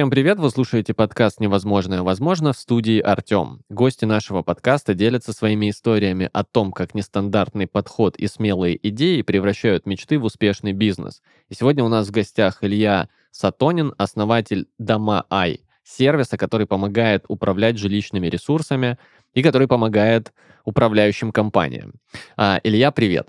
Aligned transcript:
Всем 0.00 0.08
привет! 0.08 0.38
Вы 0.38 0.48
слушаете 0.48 0.94
подкаст 0.94 1.40
«Невозможное 1.40 2.00
возможно» 2.00 2.54
в 2.54 2.56
студии 2.56 3.00
Артем. 3.00 3.60
Гости 3.68 4.06
нашего 4.06 4.40
подкаста 4.40 4.94
делятся 4.94 5.34
своими 5.34 5.68
историями 5.68 6.30
о 6.32 6.42
том, 6.42 6.72
как 6.72 6.94
нестандартный 6.94 7.66
подход 7.66 8.16
и 8.16 8.26
смелые 8.26 8.78
идеи 8.88 9.20
превращают 9.20 9.84
мечты 9.84 10.18
в 10.18 10.24
успешный 10.24 10.72
бизнес. 10.72 11.20
И 11.50 11.54
сегодня 11.54 11.84
у 11.84 11.88
нас 11.88 12.08
в 12.08 12.12
гостях 12.12 12.64
Илья 12.64 13.10
Сатонин, 13.30 13.92
основатель 13.98 14.68
Дома 14.78 15.26
Ай, 15.28 15.60
сервиса, 15.84 16.38
который 16.38 16.66
помогает 16.66 17.26
управлять 17.28 17.76
жилищными 17.76 18.28
ресурсами 18.28 18.96
и 19.34 19.42
который 19.42 19.68
помогает 19.68 20.32
управляющим 20.64 21.30
компаниям. 21.30 21.92
А, 22.38 22.58
Илья, 22.64 22.90
привет! 22.90 23.28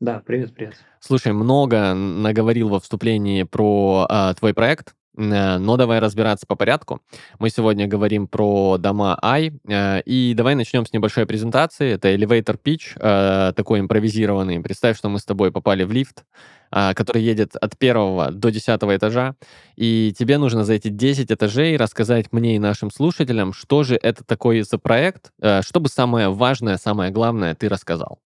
Да, 0.00 0.20
привет, 0.26 0.54
привет. 0.54 0.74
Слушай, 0.98 1.32
много 1.34 1.94
наговорил 1.94 2.68
во 2.68 2.80
вступлении 2.80 3.44
про 3.44 4.06
а, 4.08 4.34
твой 4.34 4.54
проект, 4.54 4.94
Э, 4.99 4.99
но 5.14 5.76
давай 5.76 5.98
разбираться 5.98 6.46
по 6.46 6.54
порядку. 6.54 7.00
Мы 7.38 7.50
сегодня 7.50 7.86
говорим 7.86 8.28
про 8.28 8.78
дома 8.78 9.18
I, 9.22 9.52
э, 9.68 10.02
и 10.02 10.34
давай 10.34 10.54
начнем 10.54 10.86
с 10.86 10.92
небольшой 10.92 11.26
презентации. 11.26 11.92
Это 11.92 12.14
elevator 12.14 12.58
pitch, 12.62 12.92
э, 12.96 13.52
такой 13.54 13.80
импровизированный. 13.80 14.60
Представь, 14.60 14.96
что 14.96 15.08
мы 15.08 15.18
с 15.18 15.24
тобой 15.24 15.50
попали 15.50 15.84
в 15.84 15.92
лифт, 15.92 16.24
который 16.70 17.22
едет 17.22 17.56
от 17.56 17.76
первого 17.76 18.30
до 18.30 18.50
десятого 18.50 18.96
этажа, 18.96 19.34
и 19.74 20.14
тебе 20.16 20.38
нужно 20.38 20.64
за 20.64 20.74
эти 20.74 20.86
10 20.86 21.32
этажей 21.32 21.76
рассказать 21.76 22.32
мне 22.32 22.54
и 22.54 22.60
нашим 22.60 22.92
слушателям, 22.92 23.52
что 23.52 23.82
же 23.82 23.98
это 24.00 24.22
такое 24.22 24.62
за 24.62 24.78
проект, 24.78 25.32
чтобы 25.62 25.88
самое 25.88 26.28
важное, 26.28 26.76
самое 26.76 27.10
главное 27.10 27.56
ты 27.56 27.68
рассказал. 27.68 28.20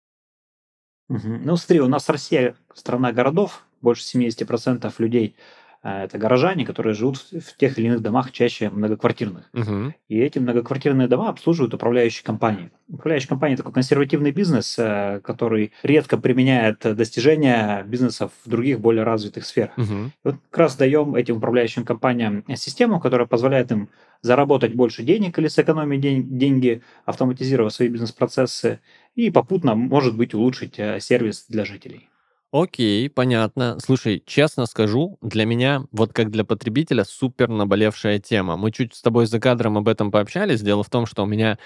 Ну, 1.08 1.56
смотри, 1.56 1.80
у 1.83 1.86
нас 1.86 2.08
Россия 2.08 2.56
страна 2.74 3.12
городов, 3.12 3.64
больше 3.80 4.02
70% 4.19 4.92
людей– 4.98 5.36
а, 5.44 5.61
это 5.83 6.16
горожане, 6.16 6.64
которые 6.64 6.94
живут 6.94 7.19
в 7.19 7.56
тех 7.56 7.77
или 7.78 7.86
иных 7.86 8.02
домах, 8.02 8.30
чаще 8.30 8.70
многоквартирных. 8.70 9.50
Угу. 9.52 9.94
И 10.08 10.19
эти 10.19 10.39
многоквартирные 10.39 11.08
дома 11.08 11.28
обслуживают 11.28 11.74
управляющие 11.74 12.24
компании. 12.24 12.70
Управляющая 12.89 13.28
компания– 13.28 13.56
такой 13.58 13.72
консервативный 13.72 14.30
бизнес, 14.30 14.78
э, 14.78 15.20
который 15.24 15.72
редко 15.83 16.16
применяет 16.19 16.80
достижения 16.80 17.83
бизнесов 17.84 18.30
в 18.44 18.48
других 18.48 18.78
более 18.80 19.02
развитых 19.02 19.44
сферах. 19.44 19.77
Угу. 19.77 19.84
И 19.84 20.11
вот 20.24 20.36
как 20.50 20.58
раз 20.58 20.77
даем 20.77 21.16
этим 21.16 21.39
управляющим 21.39 21.84
компаниям 21.84 22.44
систему, 22.55 23.00
которая 23.00 23.27
позволяет 23.27 23.72
им 23.72 23.89
заработать 24.20 24.74
больше 24.74 25.02
денег 25.02 25.36
или 25.39 25.48
сэкономить 25.48 26.00
день, 26.00 26.39
деньги, 26.39 26.83
автоматизировав 27.05 27.72
свои 27.72 27.89
бизнес-процессы 27.89 28.78
и 29.17 29.30
попутно, 29.30 29.74
может 29.74 30.17
быть, 30.17 30.33
улучшить 30.33 30.78
э, 30.78 31.00
сервис 31.00 31.46
для 31.48 31.64
жителей. 31.64 32.08
Окей, 32.55 33.08
понятно. 33.08 33.78
Слушай, 33.81 34.22
честно 34.27 34.67
скажу, 34.67 35.17
для 35.22 35.47
меня, 35.47 35.84
вот 35.91 36.12
как 36.12 36.31
для 36.31 36.45
потребителя, 36.45 37.05
супер 37.05 37.48
наболевшая 37.48 38.19
тема. 38.19 38.58
Мы 38.58 38.70
чуть 38.72 38.95
с 38.95 39.00
тобой 39.00 39.25
за 39.25 39.41
кадром 39.41 39.78
об 39.78 39.89
этом 39.89 40.11
пообщались. 40.11 40.61
Дело 40.61 40.83
в 40.84 40.91
том, 40.91 41.06
что 41.06 41.23
у 41.23 41.27
меня 41.27 41.58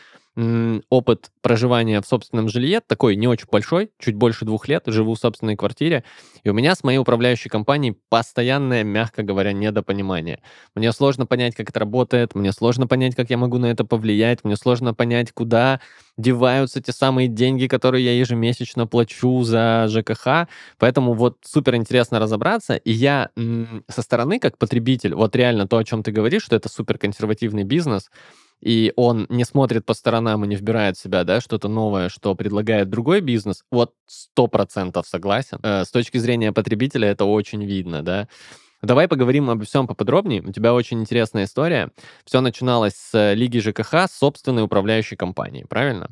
опыт 0.91 1.31
проживания 1.41 2.03
в 2.03 2.07
собственном 2.07 2.49
жилье 2.49 2.81
такой 2.87 3.17
не 3.17 3.27
очень 3.27 3.47
большой, 3.51 3.91
чуть 3.99 4.17
больше 4.17 4.45
двух 4.45 4.69
лет, 4.69 4.83
живу 4.87 5.15
в 5.15 5.19
собственной 5.19 5.57
квартире, 5.57 6.05
и 6.45 6.51
у 6.51 6.53
меня 6.53 6.75
с 6.75 6.85
моей 6.85 6.99
управляющей 6.99 7.49
компанией 7.49 7.97
постоянное, 8.11 8.85
мягко 8.85 9.23
говоря, 9.23 9.53
недопонимание. 9.53 10.43
Мне 10.75 10.93
сложно 10.93 11.25
понять, 11.25 11.55
как 11.55 11.71
это 11.71 11.81
работает, 11.81 12.35
мне 12.35 12.53
сложно 12.53 12.87
понять, 12.87 13.15
как 13.15 13.31
я 13.31 13.39
могу 13.39 13.57
на 13.57 13.67
это 13.67 13.85
повлиять, 13.85 14.45
мне 14.45 14.57
сложно 14.57 14.93
понять, 14.93 15.33
куда 15.33 15.81
деваются 16.19 16.83
те 16.83 16.93
самые 16.93 17.29
деньги, 17.29 17.67
которые 17.67 18.05
я 18.05 18.19
ежемесячно 18.19 18.87
плачу 18.87 19.43
за 19.43 19.87
ЖКХ, 19.89 20.49
поэтому 20.79 21.15
вот 21.15 21.39
супер 21.45 21.77
интересно 21.77 22.19
разобраться, 22.19 22.77
и 22.77 22.93
я 22.93 23.31
со 23.89 24.03
стороны, 24.03 24.39
как 24.39 24.59
потребитель, 24.59 25.15
вот 25.15 25.35
реально 25.35 25.67
то, 25.67 25.79
о 25.79 25.85
чем 25.85 26.03
ты 26.03 26.11
говоришь, 26.13 26.43
что 26.43 26.57
это 26.57 26.69
супер 26.69 26.99
консервативный 26.99 27.65
бизнес, 27.65 28.11
и 28.61 28.93
он 28.97 29.27
не 29.29 29.45
смотрит 29.45 29.85
по 29.85 29.95
сторонам 29.95 30.45
и 30.45 30.49
не 30.49 30.57
вбирает 30.57 30.97
в 30.97 31.03
себя, 31.03 31.25
да, 31.25 31.41
что-то 31.41 31.69
новое, 31.69 32.09
что 32.09 32.35
предлагает 32.35 32.89
другой 32.89 33.21
бизнес, 33.21 33.63
вот 33.71 33.93
сто 34.07 34.47
процентов 34.47 35.07
согласен. 35.07 35.59
Э, 35.63 35.85
с 35.85 35.91
точки 35.91 36.19
зрения 36.19 36.53
потребителя 36.53 37.09
это 37.09 37.25
очень 37.25 37.65
видно, 37.65 38.03
да. 38.03 38.29
Давай 38.83 39.09
поговорим 39.09 39.51
обо 39.51 39.65
всем 39.65 39.87
поподробнее. 39.87 40.43
У 40.43 40.53
тебя 40.53 40.75
очень 40.75 41.01
интересная 41.01 41.45
история. 41.45 41.91
Все 42.25 42.41
начиналось 42.41 42.95
с 42.95 43.33
Лиги 43.35 43.59
ЖКХ, 43.59 44.07
собственной 44.11 44.63
управляющей 44.63 45.17
компанией, 45.17 45.65
правильно? 45.65 46.11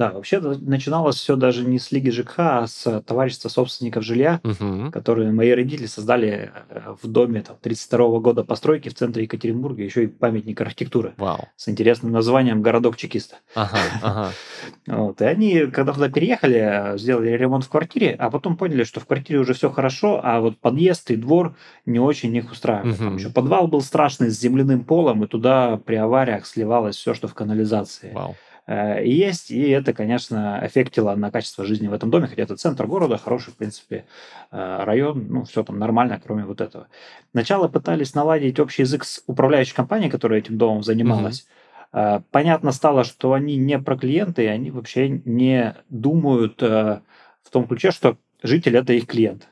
Да, 0.00 0.12
вообще 0.12 0.40
начиналось 0.40 1.16
все 1.16 1.36
даже 1.36 1.62
не 1.62 1.78
с 1.78 1.92
Лиги 1.92 2.08
ЖКХ, 2.08 2.34
а 2.38 2.66
с 2.66 3.02
товарищества 3.02 3.50
собственников 3.50 4.02
жилья, 4.02 4.40
угу. 4.42 4.90
которые 4.90 5.30
мои 5.30 5.50
родители 5.50 5.84
создали 5.84 6.52
э, 6.70 6.94
в 7.02 7.06
доме 7.06 7.42
там, 7.42 7.58
32 7.60 8.20
года 8.20 8.42
постройки 8.42 8.88
в 8.88 8.94
центре 8.94 9.24
Екатеринбурга, 9.24 9.82
еще 9.82 10.04
и 10.04 10.06
памятник 10.06 10.58
архитектуры 10.58 11.12
Вау. 11.18 11.50
с 11.54 11.68
интересным 11.68 12.12
названием 12.12 12.62
«Городок 12.62 12.96
чекиста». 12.96 13.36
Ага, 13.54 13.78
ага. 14.00 14.30
Вот, 14.86 15.20
и 15.20 15.24
они, 15.26 15.66
когда 15.66 15.92
туда 15.92 16.08
переехали, 16.08 16.96
сделали 16.96 17.30
ремонт 17.32 17.64
в 17.64 17.68
квартире, 17.68 18.16
а 18.18 18.30
потом 18.30 18.56
поняли, 18.56 18.84
что 18.84 19.00
в 19.00 19.06
квартире 19.06 19.40
уже 19.40 19.52
все 19.52 19.70
хорошо, 19.70 20.20
а 20.24 20.40
вот 20.40 20.56
подъезд 20.58 21.10
и 21.10 21.16
двор 21.16 21.56
не 21.84 21.98
очень 21.98 22.34
их 22.34 22.50
устраивают. 22.50 22.96
Угу. 22.96 23.04
Там 23.04 23.16
еще 23.16 23.28
подвал 23.28 23.68
был 23.68 23.82
страшный 23.82 24.30
с 24.30 24.40
земляным 24.40 24.82
полом, 24.82 25.24
и 25.24 25.26
туда 25.26 25.76
при 25.76 25.96
авариях 25.96 26.46
сливалось 26.46 26.96
все, 26.96 27.12
что 27.12 27.28
в 27.28 27.34
канализации. 27.34 28.12
Вау. 28.14 28.34
Э, 28.70 29.04
есть, 29.04 29.50
и 29.50 29.68
это, 29.70 29.92
конечно, 29.92 30.58
аффектило 30.60 31.16
на 31.16 31.32
качество 31.32 31.64
жизни 31.64 31.88
в 31.88 31.92
этом 31.92 32.08
доме, 32.08 32.28
хотя 32.28 32.42
это 32.42 32.56
центр 32.56 32.86
города, 32.86 33.18
хороший, 33.18 33.52
в 33.52 33.56
принципе, 33.56 34.04
э, 34.52 34.84
район, 34.84 35.26
ну, 35.28 35.42
все 35.42 35.64
там 35.64 35.80
нормально, 35.80 36.20
кроме 36.24 36.44
вот 36.44 36.60
этого. 36.60 36.86
Сначала 37.32 37.66
пытались 37.66 38.14
наладить 38.14 38.60
общий 38.60 38.82
язык 38.82 39.02
с 39.02 39.24
управляющей 39.26 39.74
компанией, 39.74 40.08
которая 40.08 40.38
этим 40.38 40.56
домом 40.56 40.84
занималась. 40.84 41.48
Mm-hmm. 41.92 42.22
Понятно 42.30 42.70
стало, 42.70 43.02
что 43.02 43.32
они 43.32 43.56
не 43.56 43.76
про 43.80 43.96
клиенты, 43.96 44.46
они 44.48 44.70
вообще 44.70 45.08
не 45.08 45.74
думают 45.88 46.62
в 46.62 47.02
том 47.50 47.66
ключе, 47.66 47.90
что 47.90 48.16
житель– 48.44 48.76
это 48.78 48.92
их 48.92 49.08
клиент. 49.08 49.48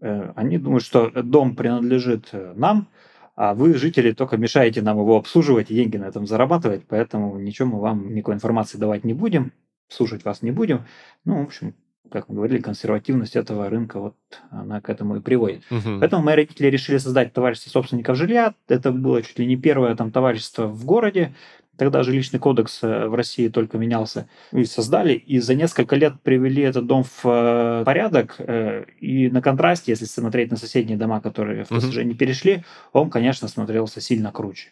Они 0.00 0.56
думают, 0.56 0.82
что 0.82 1.10
дом 1.10 1.54
принадлежит 1.54 2.30
нам, 2.32 2.88
а 3.36 3.54
вы, 3.54 3.74
жители, 3.74 4.12
только 4.12 4.36
мешаете 4.36 4.82
нам 4.82 4.98
его 4.98 5.16
обслуживать 5.16 5.70
и 5.70 5.74
деньги 5.74 5.96
на 5.96 6.04
этом 6.04 6.26
зарабатывать, 6.26 6.84
поэтому 6.86 7.38
ничего 7.38 7.68
мы 7.68 7.80
вам, 7.80 8.14
никакой 8.14 8.34
информации 8.34 8.78
давать 8.78 9.04
не 9.04 9.12
будем, 9.12 9.52
слушать 9.88 10.24
вас 10.24 10.42
не 10.42 10.50
будем. 10.50 10.84
Ну, 11.24 11.40
в 11.40 11.46
общем, 11.46 11.74
как 12.10 12.28
мы 12.28 12.36
говорили, 12.36 12.60
консервативность 12.60 13.34
этого 13.34 13.68
рынка, 13.68 13.98
вот 13.98 14.14
она 14.50 14.80
к 14.80 14.88
этому 14.88 15.16
и 15.16 15.20
приводит. 15.20 15.64
Угу. 15.70 15.98
Поэтому 16.00 16.22
мои 16.22 16.36
родители 16.36 16.68
решили 16.68 16.98
создать 16.98 17.32
товарищество 17.32 17.70
собственников 17.70 18.16
жилья. 18.16 18.54
Это 18.68 18.92
было 18.92 19.22
чуть 19.22 19.38
ли 19.38 19.46
не 19.46 19.56
первое 19.56 19.96
там 19.96 20.12
товарищество 20.12 20.66
в 20.66 20.84
городе. 20.84 21.34
Тогда 21.76 22.02
жилищный 22.02 22.38
кодекс 22.38 22.82
э, 22.82 23.06
в 23.06 23.14
России 23.14 23.48
только 23.48 23.78
менялся. 23.78 24.28
И 24.52 24.64
создали, 24.64 25.14
и 25.14 25.38
за 25.40 25.54
несколько 25.54 25.96
лет 25.96 26.20
привели 26.22 26.62
этот 26.62 26.86
дом 26.86 27.04
в 27.04 27.24
э, 27.24 27.84
порядок. 27.84 28.36
Э, 28.38 28.84
и 29.00 29.28
на 29.28 29.42
контрасте, 29.42 29.92
если 29.92 30.04
смотреть 30.04 30.50
на 30.50 30.56
соседние 30.56 30.96
дома, 30.96 31.20
которые 31.20 31.64
в 31.64 31.68
ТСЖ 31.68 31.98
не 31.98 32.14
перешли, 32.14 32.64
он, 32.92 33.10
конечно, 33.10 33.48
смотрелся 33.48 34.00
сильно 34.00 34.30
круче. 34.30 34.70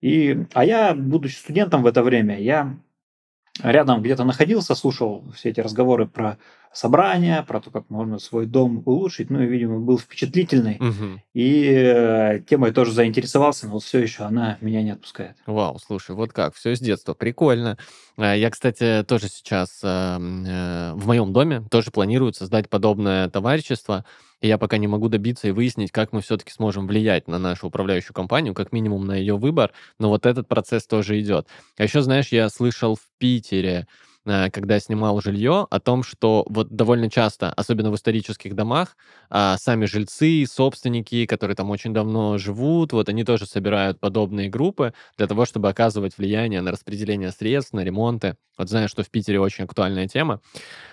И, 0.00 0.44
а 0.52 0.64
я, 0.64 0.94
будучи 0.94 1.36
студентом 1.36 1.82
в 1.82 1.86
это 1.86 2.02
время, 2.02 2.38
я 2.38 2.76
рядом 3.62 4.02
где-то 4.02 4.24
находился, 4.24 4.74
слушал 4.74 5.24
все 5.34 5.50
эти 5.50 5.60
разговоры 5.60 6.06
про 6.06 6.38
собрания, 6.74 7.42
про 7.42 7.60
то, 7.60 7.70
как 7.70 7.88
можно 7.88 8.18
свой 8.18 8.46
дом 8.46 8.82
улучшить. 8.84 9.30
Ну 9.30 9.40
и, 9.42 9.46
видимо, 9.46 9.78
был 9.78 9.98
впечатлительный. 9.98 10.76
Угу. 10.76 11.20
И 11.34 11.72
э, 11.72 12.40
темой 12.48 12.72
тоже 12.72 12.92
заинтересовался, 12.92 13.66
но 13.66 13.74
вот 13.74 13.84
все 13.84 14.00
еще 14.00 14.24
она 14.24 14.58
меня 14.60 14.82
не 14.82 14.90
отпускает. 14.90 15.36
Вау, 15.46 15.78
слушай, 15.78 16.14
вот 16.14 16.32
как, 16.32 16.54
все 16.54 16.74
с 16.74 16.80
детства, 16.80 17.14
прикольно. 17.14 17.78
А, 18.16 18.34
я, 18.34 18.50
кстати, 18.50 19.04
тоже 19.06 19.28
сейчас 19.28 19.80
э, 19.82 19.86
э, 19.88 20.92
в 20.94 21.06
моем 21.06 21.32
доме 21.32 21.62
тоже 21.70 21.90
планирую 21.90 22.32
создать 22.34 22.68
подобное 22.68 23.28
товарищество. 23.30 24.04
И 24.40 24.48
я 24.48 24.58
пока 24.58 24.76
не 24.76 24.88
могу 24.88 25.08
добиться 25.08 25.48
и 25.48 25.52
выяснить, 25.52 25.90
как 25.90 26.12
мы 26.12 26.20
все-таки 26.20 26.52
сможем 26.52 26.86
влиять 26.86 27.28
на 27.28 27.38
нашу 27.38 27.68
управляющую 27.68 28.12
компанию, 28.12 28.52
как 28.52 28.72
минимум 28.72 29.06
на 29.06 29.16
ее 29.16 29.38
выбор. 29.38 29.72
Но 29.98 30.10
вот 30.10 30.26
этот 30.26 30.48
процесс 30.48 30.86
тоже 30.86 31.18
идет. 31.20 31.46
А 31.78 31.84
еще, 31.84 32.02
знаешь, 32.02 32.28
я 32.28 32.50
слышал 32.50 32.96
в 32.96 33.06
Питере, 33.18 33.86
Э, 34.26 34.50
когда 34.50 34.80
снимал 34.80 35.20
жилье, 35.20 35.66
о 35.70 35.80
том, 35.80 36.02
что 36.02 36.46
вот 36.48 36.70
довольно 36.70 37.10
часто, 37.10 37.52
особенно 37.52 37.90
в 37.90 37.94
исторических 37.94 38.54
домах, 38.54 38.96
а, 39.28 39.56
сами 39.58 39.84
жильцы, 39.84 40.46
собственники, 40.50 41.26
которые 41.26 41.56
там 41.56 41.70
очень 41.70 41.92
давно 41.92 42.38
живут, 42.38 42.92
вот 42.92 43.08
они 43.10 43.24
тоже 43.24 43.46
собирают 43.46 44.00
подобные 44.00 44.48
группы 44.48 44.94
для 45.18 45.26
того, 45.26 45.44
чтобы 45.44 45.68
оказывать 45.68 46.16
влияние 46.16 46.62
на 46.62 46.70
распределение 46.70 47.32
средств, 47.32 47.74
на 47.74 47.80
ремонты. 47.80 48.36
Вот 48.56 48.70
знаю, 48.70 48.88
что 48.88 49.02
в 49.02 49.10
Питере 49.10 49.40
очень 49.40 49.64
актуальная 49.64 50.08
тема. 50.08 50.40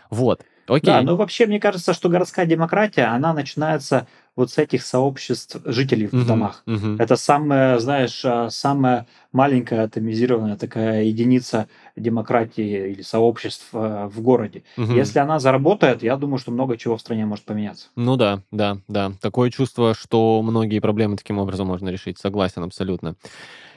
Вот. 0.09 0.41
Окей. 0.67 0.85
Да, 0.85 1.01
ну 1.01 1.15
вообще 1.15 1.45
мне 1.47 1.59
кажется, 1.59 1.93
что 1.93 2.09
городская 2.09 2.45
демократия, 2.45 3.03
она 3.03 3.33
начинается 3.33 4.07
вот 4.35 4.51
с 4.51 4.57
этих 4.57 4.83
сообществ 4.83 5.57
жителей 5.65 6.07
в 6.07 6.25
домах. 6.25 6.63
Это 6.99 7.15
самая, 7.15 7.79
знаешь, 7.79 8.21
а, 8.23 8.49
самая 8.49 9.07
маленькая 9.31 9.83
атомизированная 9.83 10.57
такая 10.57 11.03
единица 11.03 11.67
демократии 11.95 12.91
или 12.91 13.01
сообществ 13.01 13.69
а, 13.73 14.07
в 14.07 14.21
городе. 14.21 14.63
Если 14.77 15.19
она 15.19 15.39
заработает, 15.39 16.03
я 16.03 16.15
думаю, 16.17 16.37
что 16.37 16.51
много 16.51 16.77
чего 16.77 16.97
в 16.97 17.01
стране 17.01 17.25
может 17.25 17.45
поменяться. 17.45 17.87
Ну 17.95 18.15
да, 18.15 18.41
да, 18.51 18.77
да. 18.87 19.11
Такое 19.21 19.49
чувство, 19.49 19.93
что 19.93 20.41
многие 20.41 20.79
проблемы 20.79 21.17
таким 21.17 21.37
образом 21.37 21.67
можно 21.67 21.89
решить. 21.89 22.17
Согласен 22.17 22.63
абсолютно. 22.63 23.15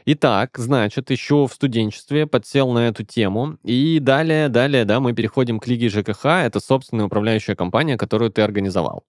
Итак, 0.07 0.59
значит, 0.59 1.11
еще 1.11 1.47
в 1.47 1.53
студенчестве 1.55 2.27
подсел 2.27 2.71
на 2.73 2.89
эту 2.89 3.05
тему. 3.05 3.57
И 3.63 3.99
далее, 4.01 4.51
далее, 4.51 4.85
да, 4.85 5.01
мы 5.01 5.15
переходим 5.15 5.59
к 5.59 5.67
Лиге 5.67 5.89
ЖКХ. 5.89 6.27
Это 6.27 6.61
собственная 6.61 7.07
управляющая 7.07 7.55
компания, 7.55 7.97
которую 7.97 8.31
ты 8.31 8.43
организовал. 8.43 9.05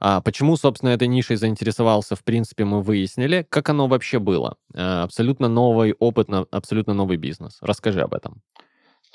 А 0.00 0.22
почему, 0.22 0.56
собственно, 0.56 0.90
этой 0.90 1.08
нишей 1.08 1.36
заинтересовался, 1.36 2.16
в 2.16 2.24
принципе, 2.24 2.64
мы 2.64 2.80
выяснили. 2.80 3.46
Как 3.50 3.68
оно 3.68 3.86
вообще 3.86 4.18
было? 4.18 4.56
А, 4.74 5.02
Абсолютно 5.02 5.48
новый 5.48 5.94
опыт, 5.98 6.28
абсолютно 6.50 6.94
новый 6.94 7.18
бизнес. 7.18 7.58
Расскажи 7.60 8.00
об 8.00 8.14
этом. 8.14 8.40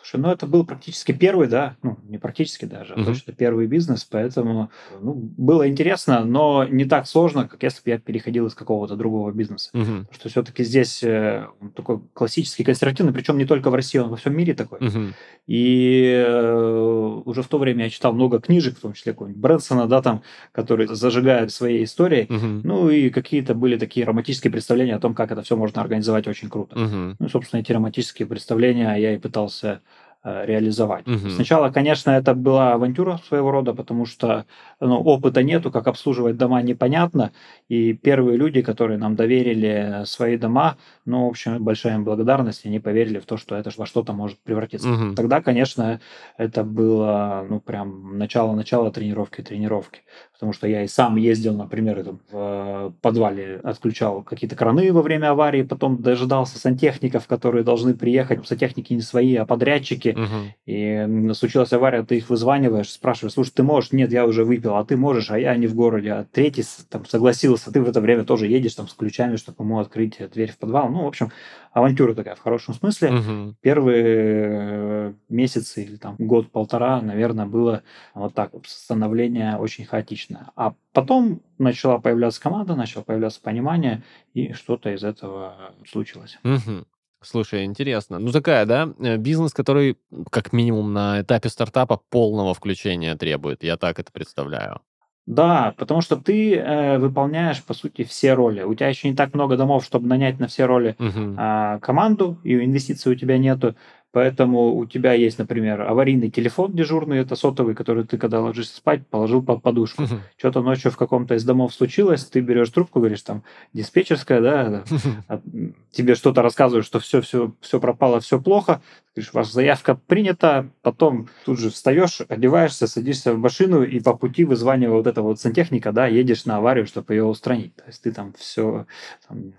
Слушай, 0.05 0.21
ну 0.21 0.29
это 0.29 0.45
был 0.45 0.65
практически 0.65 1.13
первый, 1.13 1.47
да, 1.47 1.77
ну 1.81 1.97
не 2.07 2.19
практически 2.19 2.65
даже, 2.65 2.93
а 2.93 2.97
Мгм. 2.97 3.05
точно 3.07 3.33
первый 3.33 3.65
бизнес, 3.65 4.03
поэтому 4.03 4.69
ну, 5.01 5.13
было 5.15 5.67
интересно, 5.67 6.23
но 6.23 6.63
не 6.63 6.85
так 6.85 7.07
сложно, 7.07 7.47
как 7.47 7.63
если 7.63 7.81
бы 7.83 7.89
я 7.89 7.97
переходил 7.97 8.45
из 8.45 8.53
какого-то 8.53 8.95
другого 8.95 9.31
бизнеса. 9.31 9.71
Потому 9.71 10.05
что 10.11 10.29
все-таки 10.29 10.63
здесь 10.63 11.01
э, 11.01 11.47
такой 11.75 12.01
классический, 12.13 12.63
консервативный, 12.63 13.13
причем 13.13 13.39
не 13.39 13.45
только 13.45 13.71
в 13.71 13.75
России, 13.75 13.97
он 13.97 14.09
во 14.09 14.15
всем 14.15 14.37
мире 14.37 14.53
такой. 14.53 14.79
Мгм. 14.79 15.15
И 15.47 16.23
э, 16.23 17.21
уже 17.25 17.41
в 17.41 17.47
то 17.47 17.57
время 17.57 17.85
я 17.85 17.89
читал 17.89 18.13
много 18.13 18.39
книжек, 18.39 18.77
в 18.77 18.81
том 18.81 18.93
числе 18.93 19.13
какого-нибудь 19.13 19.41
Брэнсона, 19.41 19.87
да, 19.87 20.03
там, 20.03 20.21
который 20.51 20.85
зажигает 20.85 21.51
своей 21.51 21.83
историей. 21.83 22.27
Мгм. 22.29 22.61
Ну 22.63 22.89
и 22.91 23.09
какие-то 23.09 23.55
были 23.55 23.75
такие 23.75 24.05
романтические 24.05 24.51
представления 24.51 24.95
о 24.95 24.99
том, 24.99 25.15
как 25.15 25.31
это 25.31 25.41
все 25.41 25.57
можно 25.57 25.81
организовать 25.81 26.27
очень 26.27 26.49
круто. 26.49 26.77
Мгм. 26.77 27.15
Ну, 27.17 27.29
собственно, 27.29 27.61
эти 27.61 27.71
романтические 27.71 28.27
представления 28.27 28.93
я 28.95 29.15
и 29.15 29.17
пытался 29.17 29.81
реализовать. 30.25 31.05
Мгм. 31.05 31.29
Сначала, 31.29 31.69
конечно, 31.69 32.09
это 32.11 32.33
была 32.33 32.73
авантюра 32.73 33.19
своего 33.27 33.51
рода, 33.51 33.73
потому 33.73 34.05
что 34.05 34.45
ну, 34.79 34.99
опыта 34.99 35.43
нету, 35.43 35.71
как 35.71 35.87
обслуживать 35.87 36.35
дома 36.37 36.61
непонятно, 36.63 37.31
и 37.69 37.93
первые 37.93 38.37
люди, 38.37 38.61
которые 38.61 38.97
нам 38.97 39.15
доверили 39.15 40.03
свои 40.05 40.37
дома, 40.37 40.77
ну, 41.05 41.25
в 41.25 41.29
общем, 41.29 41.63
большая 41.63 41.95
им 41.95 42.03
благодарность, 42.03 42.65
они 42.65 42.79
поверили 42.79 43.19
в 43.19 43.25
то, 43.25 43.37
что 43.37 43.55
это 43.55 43.69
во 43.77 43.85
что-то 43.85 44.13
может 44.13 44.39
превратиться. 44.39 44.87
Мгм. 44.87 45.15
Тогда, 45.15 45.41
конечно, 45.41 45.99
это 46.37 46.63
было, 46.63 47.45
ну, 47.47 47.59
прям 47.59 48.17
начало-начало 48.17 48.91
тренировки 48.91 49.41
тренировки, 49.41 50.01
потому 50.35 50.51
что 50.53 50.67
я 50.67 50.83
и 50.83 50.87
сам 50.87 51.15
ездил, 51.15 51.55
например, 51.55 52.03
там, 52.03 52.19
в 52.29 52.93
подвале, 53.01 53.59
отключал 53.63 54.21
какие-то 54.21 54.55
краны 54.55 54.91
во 54.91 55.01
время 55.01 55.31
аварии, 55.31 55.63
потом 55.63 56.01
дожидался 56.01 56.59
сантехников, 56.59 57.25
которые 57.25 57.63
должны 57.63 57.93
приехать, 57.93 58.45
сантехники 58.45 58.93
не 58.93 59.01
свои, 59.01 59.35
а 59.35 59.45
подрядчики, 59.45 60.09
Мгм. 60.15 60.53
и 60.65 61.33
случилась 61.33 61.71
авария, 61.73 62.03
ты 62.03 62.17
их 62.17 62.29
вызваниваешь, 62.29 62.91
спрашиваешь, 62.91 63.33
слушай, 63.33 63.53
ты 63.53 63.63
можешь? 63.63 63.93
Нет, 63.93 64.11
я 64.11 64.25
уже 64.25 64.43
выпил, 64.43 64.75
а 64.75 64.83
ты 64.83 64.97
можешь, 64.97 65.31
а 65.31 65.39
я 65.39 65.55
не 65.55 65.67
в 65.67 65.75
городе. 65.75 66.11
А 66.11 66.25
третий 66.29 66.63
там 66.89 67.05
согласился, 67.05 67.71
ты 67.71 67.81
в 67.81 67.87
это 67.87 68.01
время 68.01 68.25
тоже 68.25 68.47
едешь 68.47 68.75
там 68.75 68.87
с 68.87 68.93
ключами, 68.93 69.37
чтобы 69.37 69.63
ему 69.63 69.79
открыть 69.79 70.15
э, 70.19 70.27
дверь 70.27 70.51
в 70.51 70.57
подвал. 70.57 70.89
Ну, 70.89 71.03
в 71.03 71.07
общем, 71.07 71.31
авантюра 71.71 72.13
такая 72.13 72.35
в 72.35 72.41
хорошем 72.41 72.73
смысле. 72.73 73.11
Мгм. 73.11 73.55
Первые 73.61 74.03
э, 74.05 75.13
месяцы 75.29 75.83
или 75.83 75.95
там 75.95 76.15
год-полтора, 76.19 77.01
наверное, 77.01 77.45
было 77.45 77.83
вот 78.13 78.33
так 78.33 78.51
становление 78.65 79.57
очень 79.57 79.85
хаотичное. 80.25 80.51
А 80.55 80.73
потом 80.93 81.41
начала 81.57 81.97
появляться 81.99 82.41
команда, 82.41 82.75
начало 82.75 83.03
появляться 83.03 83.41
понимание, 83.41 84.03
и 84.33 84.53
что-то 84.53 84.93
из 84.93 85.03
этого 85.03 85.73
случилось. 85.87 86.37
Мгм. 86.43 86.85
Слушай, 87.21 87.65
интересно. 87.65 88.19
Ну, 88.19 88.31
такая, 88.31 88.65
да, 88.65 88.93
э, 88.99 89.17
бизнес, 89.17 89.53
который 89.53 89.97
как 90.29 90.53
минимум 90.53 90.93
на 90.93 91.21
этапе 91.21 91.49
стартапа 91.49 91.99
полного 92.09 92.53
включения 92.53 93.15
требует. 93.15 93.63
Я 93.63 93.77
так 93.77 93.99
это 93.99 94.11
представляю. 94.11 94.81
Да, 95.25 95.73
потому 95.77 96.01
что 96.01 96.17
ты 96.17 96.55
э, 96.55 96.99
выполняешь, 96.99 97.63
по 97.63 97.73
сути, 97.73 98.03
все 98.03 98.35
роли. 98.35 98.61
У 98.61 98.75
тебя 98.75 98.89
еще 98.89 99.09
не 99.09 99.15
так 99.15 99.33
много 99.33 99.57
домов, 99.57 99.83
чтобы 99.83 100.07
нанять 100.07 100.39
на 100.39 100.47
все 100.47 100.65
роли 100.65 100.95
Мгм. 100.99 101.35
а, 101.39 101.79
команду, 101.79 102.37
и 102.43 102.53
инвестиций 102.53 103.11
у 103.11 103.15
тебя 103.15 103.39
нету. 103.39 103.75
Поэтому 104.15 104.77
у 104.77 104.85
тебя 104.85 105.11
есть, 105.11 105.39
например, 105.39 105.81
аварийный 105.81 106.29
телефон 106.29 106.71
дежурный, 106.71 107.17
это 107.17 107.35
сотовый, 107.35 107.75
который 107.75 108.05
ты, 108.05 108.17
когда 108.17 108.39
ложишься 108.39 108.77
спать, 108.77 109.05
положил 109.05 109.43
под 109.43 109.61
подушку. 109.61 110.03
Мгм. 110.03 110.21
Что-то 110.37 110.61
ночью 110.61 110.89
в 110.89 110.95
каком-то 110.95 111.35
из 111.35 111.43
домов 111.43 111.73
случилось, 111.73 112.23
ты 112.23 112.39
берешь 112.39 112.69
трубку, 112.69 112.99
говоришь, 112.99 113.23
там, 113.23 113.43
диспетчерская, 113.73 114.39
да, 114.39 114.83
м, 115.27 115.75
тебе 115.91 116.15
что-то 116.15 116.41
рассказывают, 116.41 116.85
что 116.85 117.01
все, 117.01 117.19
все, 117.19 117.51
все 117.59 117.81
пропало, 117.81 118.21
все 118.21 118.39
плохо, 118.39 118.81
говоришь, 119.13 119.33
ваша 119.33 119.51
заявка 119.51 119.99
принята, 120.07 120.69
потом 120.81 121.27
тут 121.43 121.59
же 121.59 121.69
встаешь, 121.69 122.21
одеваешься, 122.29 122.87
садишься 122.87 123.33
в 123.33 123.37
машину 123.37 123.83
и 123.83 123.99
по 123.99 124.15
пути 124.15 124.45
вызванивая 124.45 124.95
вот 124.95 125.07
этого 125.07 125.27
вот 125.27 125.41
сантехника, 125.41 125.91
да, 125.91 126.07
едешь 126.07 126.45
на 126.45 126.55
аварию, 126.55 126.85
чтобы 126.85 127.13
ее 127.13 127.25
устранить. 127.25 127.75
То 127.75 127.83
есть 127.87 128.01
ты 128.03 128.13
там 128.13 128.33
все, 128.37 128.85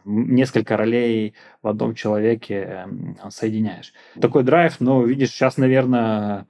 несколько 0.06 0.79
ролей 0.79 1.35
в 1.62 1.69
одном 1.69 1.94
человеке 1.94 2.55
эм, 2.55 3.19
соединяешь. 3.31 3.93
Такой 4.20 4.44
драйв, 4.46 4.81
но 4.81 5.02
видишь, 5.02 5.31
сейчас, 5.31 5.58
наверное, 5.58 6.46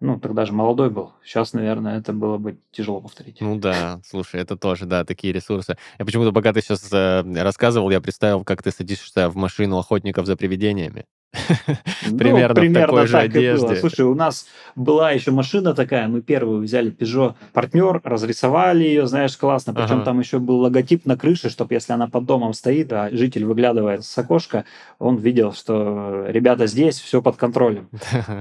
ну, 0.00 0.18
тогда 0.18 0.46
же 0.46 0.52
молодой 0.54 0.88
был. 0.88 1.12
Сейчас, 1.22 1.52
наверное, 1.52 1.98
это 1.98 2.14
было 2.14 2.38
бы 2.38 2.58
тяжело 2.72 3.02
повторить. 3.02 3.40
Ну 3.42 3.56
да, 3.56 4.00
слушай, 4.06 4.40
это 4.40 4.56
тоже, 4.56 4.86
да, 4.86 5.04
такие 5.04 5.32
ресурсы. 5.34 5.76
Я 5.98 6.06
почему-то, 6.06 6.32
пока 6.32 6.54
ты 6.54 6.62
сейчас 6.62 6.90
рассказывал, 6.90 7.90
я 7.90 8.00
представил, 8.00 8.42
как 8.44 8.62
ты 8.62 8.70
садишься 8.70 9.28
в 9.28 9.36
машину 9.36 9.78
охотников 9.78 10.24
за 10.24 10.36
привидениями. 10.36 11.04
Ну, 11.32 12.18
Примерно 12.18 12.54
в 12.54 12.74
такой 12.74 13.06
же 13.06 13.12
так 13.12 13.24
и 13.26 13.28
было. 13.28 13.38
одежде. 13.38 13.76
Слушай, 13.76 14.04
у 14.04 14.14
нас 14.14 14.46
была 14.74 15.12
еще 15.12 15.30
машина 15.30 15.74
такая, 15.74 16.08
мы 16.08 16.22
первую 16.22 16.60
взяли 16.62 16.90
Peugeot 16.90 17.34
партнер, 17.52 18.00
разрисовали 18.02 18.82
ее, 18.84 19.06
знаешь, 19.06 19.36
классно. 19.36 19.72
Причем 19.72 19.96
Ага. 19.96 20.04
там 20.06 20.18
еще 20.18 20.38
был 20.40 20.58
логотип 20.58 21.06
на 21.06 21.16
крыше, 21.16 21.48
чтобы 21.48 21.74
если 21.74 21.92
она 21.92 22.08
под 22.08 22.24
домом 22.24 22.52
стоит, 22.52 22.92
а 22.92 23.10
житель 23.10 23.44
выглядывает 23.44 24.04
с 24.04 24.18
окошка, 24.18 24.64
он 24.98 25.16
видел, 25.18 25.52
что 25.52 26.24
ребята 26.26 26.66
здесь, 26.66 26.98
все 26.98 27.22
под 27.22 27.36
контролем. 27.36 27.88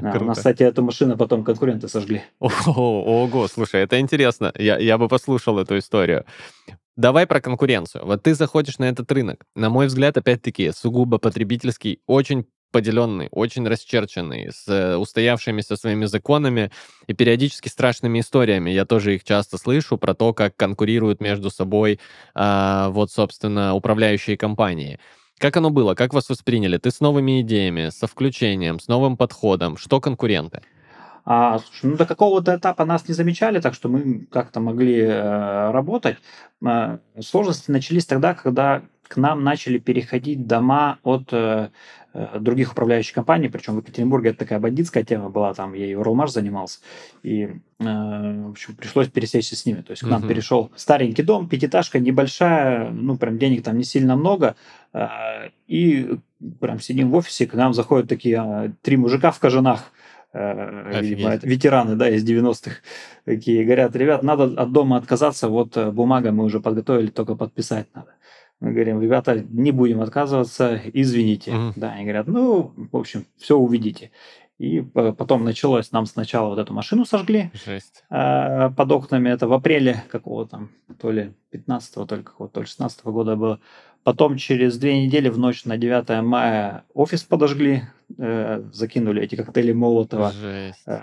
Да, 0.01 0.17
у 0.21 0.23
нас, 0.23 0.37
кстати, 0.37 0.63
эту 0.63 0.81
машину 0.83 1.15
потом 1.15 1.43
конкуренты 1.43 1.87
сожгли. 1.87 2.23
Ого, 2.39 3.23
ого, 3.23 3.47
слушай, 3.47 3.81
это 3.81 3.99
интересно. 3.99 4.51
Я, 4.57 4.77
я 4.79 4.97
бы 4.97 5.07
послушал 5.07 5.59
эту 5.59 5.77
историю. 5.77 6.25
Давай 6.95 7.25
про 7.27 7.39
конкуренцию. 7.39 8.05
Вот 8.05 8.23
ты 8.23 8.33
заходишь 8.33 8.77
на 8.77 8.85
этот 8.89 9.09
рынок. 9.11 9.45
На 9.55 9.69
мой 9.69 9.87
взгляд, 9.87 10.17
опять-таки, 10.17 10.71
сугубо 10.71 11.17
потребительский, 11.17 12.01
очень 12.07 12.45
поделенный, 12.71 13.27
очень 13.31 13.67
расчерченный, 13.67 14.51
с 14.51 14.67
э, 14.67 14.95
устоявшимися 14.95 15.75
своими 15.75 16.05
законами 16.05 16.71
и 17.07 17.13
периодически 17.13 17.69
страшными 17.69 18.19
историями. 18.19 18.69
Я 18.69 18.85
тоже 18.85 19.15
их 19.15 19.23
часто 19.23 19.57
слышу 19.57 19.97
про 19.97 20.13
то, 20.13 20.33
как 20.33 20.55
конкурируют 20.55 21.21
между 21.21 21.49
собой 21.49 21.99
а, 22.35 22.89
вот, 22.89 23.11
собственно, 23.11 23.73
управляющие 23.73 24.37
компании. 24.37 24.99
Как 25.37 25.57
оно 25.57 25.69
было? 25.69 25.95
Как 25.95 26.13
вас 26.13 26.29
восприняли? 26.29 26.77
Ты 26.77 26.91
с 26.91 26.99
новыми 26.99 27.41
идеями, 27.41 27.89
со 27.89 28.07
включением, 28.07 28.79
с 28.79 28.87
новым 28.87 29.15
подходом? 29.17 29.77
Что 29.77 30.01
конкуренты? 30.01 30.61
А, 31.25 31.59
слушай, 31.59 31.85
ну, 31.91 31.97
до 31.97 32.05
какого-то 32.05 32.55
этапа 32.55 32.85
нас 32.85 33.07
не 33.07 33.13
замечали, 33.13 33.59
так 33.59 33.73
что 33.73 33.87
мы 33.87 34.25
как-то 34.31 34.59
могли 34.59 35.01
э, 35.01 35.71
работать. 35.71 36.17
Э, 36.65 36.97
сложности 37.21 37.71
начались 37.71 38.05
тогда, 38.05 38.33
когда 38.33 38.81
к 39.09 39.17
нам 39.17 39.43
начали 39.43 39.79
переходить 39.79 40.47
дома 40.47 40.99
от 41.03 41.33
э, 41.33 41.37
э, 41.37 41.69
других 42.39 42.71
управляющих 42.71 43.13
компаний, 43.13 43.49
причем 43.49 43.75
в 43.75 43.79
Екатеринбурге 43.79 44.31
это 44.31 44.39
такая 44.39 44.59
бандитская 44.59 45.03
тема 45.03 45.29
была, 45.29 45.53
там 45.53 45.75
и 45.75 45.93
Уралмаш 45.93 46.31
занимался, 46.31 46.79
и, 47.21 47.43
э, 47.43 47.53
в 47.79 48.49
общем, 48.49 48.75
пришлось 48.75 49.07
пересечься 49.09 49.55
с 49.55 49.65
ними. 49.65 49.81
То 49.81 49.91
есть 49.91 50.01
к 50.01 50.07
нам 50.07 50.21
Мгм. 50.21 50.29
перешел 50.29 50.71
старенький 50.75 51.21
дом, 51.23 51.47
пятиэтажка 51.47 51.99
небольшая, 51.99 52.89
ну, 52.89 53.17
прям 53.17 53.37
денег 53.37 53.63
там 53.63 53.77
не 53.77 53.83
сильно 53.83 54.15
много, 54.15 54.55
э, 54.93 55.07
и 55.67 56.17
прям 56.59 56.79
сидим 56.79 57.11
в 57.11 57.15
офисе, 57.15 57.45
к 57.45 57.53
нам 57.53 57.73
заходят 57.73 58.09
такие 58.09 58.43
э, 58.43 58.71
три 58.81 58.97
мужика 58.97 59.29
в 59.31 59.39
кожанах, 59.39 59.91
э, 60.33 60.99
видимо, 61.01 61.29
это 61.29 61.47
ветераны, 61.47 61.95
да, 61.95 62.09
из 62.09 62.23
90-х, 62.23 62.77
такие 63.25 63.63
говорят, 63.63 63.95
ребят, 63.95 64.23
надо 64.23 64.45
от 64.45 64.71
дома 64.71 64.97
отказаться, 64.97 65.47
вот 65.47 65.77
э, 65.77 65.91
бумага 65.91 66.31
мы 66.31 66.43
уже 66.43 66.59
подготовили, 66.59 67.07
только 67.11 67.35
подписать 67.35 67.87
надо. 67.93 68.13
Мы 68.59 68.71
говорим, 68.73 69.01
ребята, 69.01 69.39
не 69.49 69.71
будем 69.71 70.01
отказываться, 70.01 70.81
извините. 70.93 71.51
Мгм. 71.53 71.73
Да, 71.77 71.91
они 71.93 72.03
говорят, 72.03 72.27
ну, 72.27 72.73
в 72.91 72.97
общем, 72.97 73.25
все 73.37 73.55
увидите. 73.57 74.11
И 74.57 74.81
по- 74.81 75.13
потом 75.13 75.45
началось, 75.45 75.93
нам 75.93 76.05
сначала 76.05 76.49
вот 76.49 76.59
эту 76.59 76.73
машину 76.73 77.05
сожгли 77.05 77.49
Жесть. 77.65 78.03
э, 78.09 78.69
под 78.75 78.91
окнами, 78.91 79.29
это 79.29 79.47
в 79.47 79.53
апреле 79.53 80.03
какого 80.11 80.45
там, 80.45 80.71
то 80.99 81.11
ли 81.11 81.31
15-го, 81.53 82.05
то 82.05 82.15
ли 82.17 82.23
какого, 82.23 82.49
то 82.49 82.59
ли 82.59 82.65
16 82.67 83.05
года 83.05 83.37
было. 83.37 83.59
Потом 84.03 84.35
через 84.35 84.77
две 84.77 85.05
недели 85.05 85.29
в 85.29 85.37
ночь 85.37 85.63
на 85.63 85.77
9 85.77 86.21
мая 86.21 86.83
офис 86.93 87.23
подожгли, 87.23 87.83
э, 88.17 88.61
закинули 88.73 89.21
эти 89.23 89.35
коктейли 89.35 89.71
Молотова. 89.71 90.31
Жесть. 90.33 90.83
Э, 90.85 90.99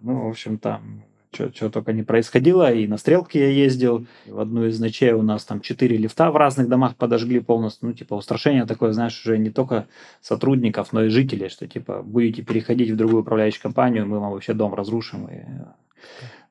Ну, 0.00 0.26
в 0.26 0.28
общем, 0.28 0.58
там 0.58 1.04
что 1.32 1.70
только 1.70 1.92
не 1.92 2.02
происходило. 2.02 2.72
И 2.72 2.86
на 2.86 2.96
стрелке 2.96 3.40
я 3.40 3.48
ездил. 3.48 4.06
В 4.26 4.40
одну 4.40 4.66
из 4.66 4.78
ночей 4.80 5.12
у 5.12 5.22
нас 5.22 5.44
там 5.44 5.60
четыре 5.60 5.96
лифта 5.96 6.30
в 6.30 6.36
разных 6.36 6.68
домах 6.68 6.96
подожгли 6.96 7.40
полностью. 7.40 7.88
Ну, 7.88 7.94
типа, 7.94 8.14
устрашение 8.14 8.66
такое, 8.66 8.92
знаешь, 8.92 9.20
уже 9.24 9.38
не 9.38 9.50
только 9.50 9.86
сотрудников, 10.20 10.92
но 10.92 11.04
и 11.04 11.08
жителей, 11.08 11.48
что, 11.48 11.66
типа, 11.66 12.02
будете 12.02 12.42
переходить 12.42 12.90
в 12.90 12.96
другую 12.96 13.22
управляющую 13.22 13.62
компанию, 13.62 14.06
мы 14.06 14.20
вам 14.20 14.32
вообще 14.32 14.52
дом 14.52 14.74
разрушим. 14.74 15.28
И... 15.28 15.40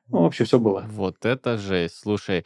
Ну, 0.08 0.22
вообще 0.22 0.44
все 0.44 0.58
было. 0.58 0.84
Вот 0.90 1.24
это 1.24 1.56
жесть. 1.56 1.98
Слушай, 1.98 2.44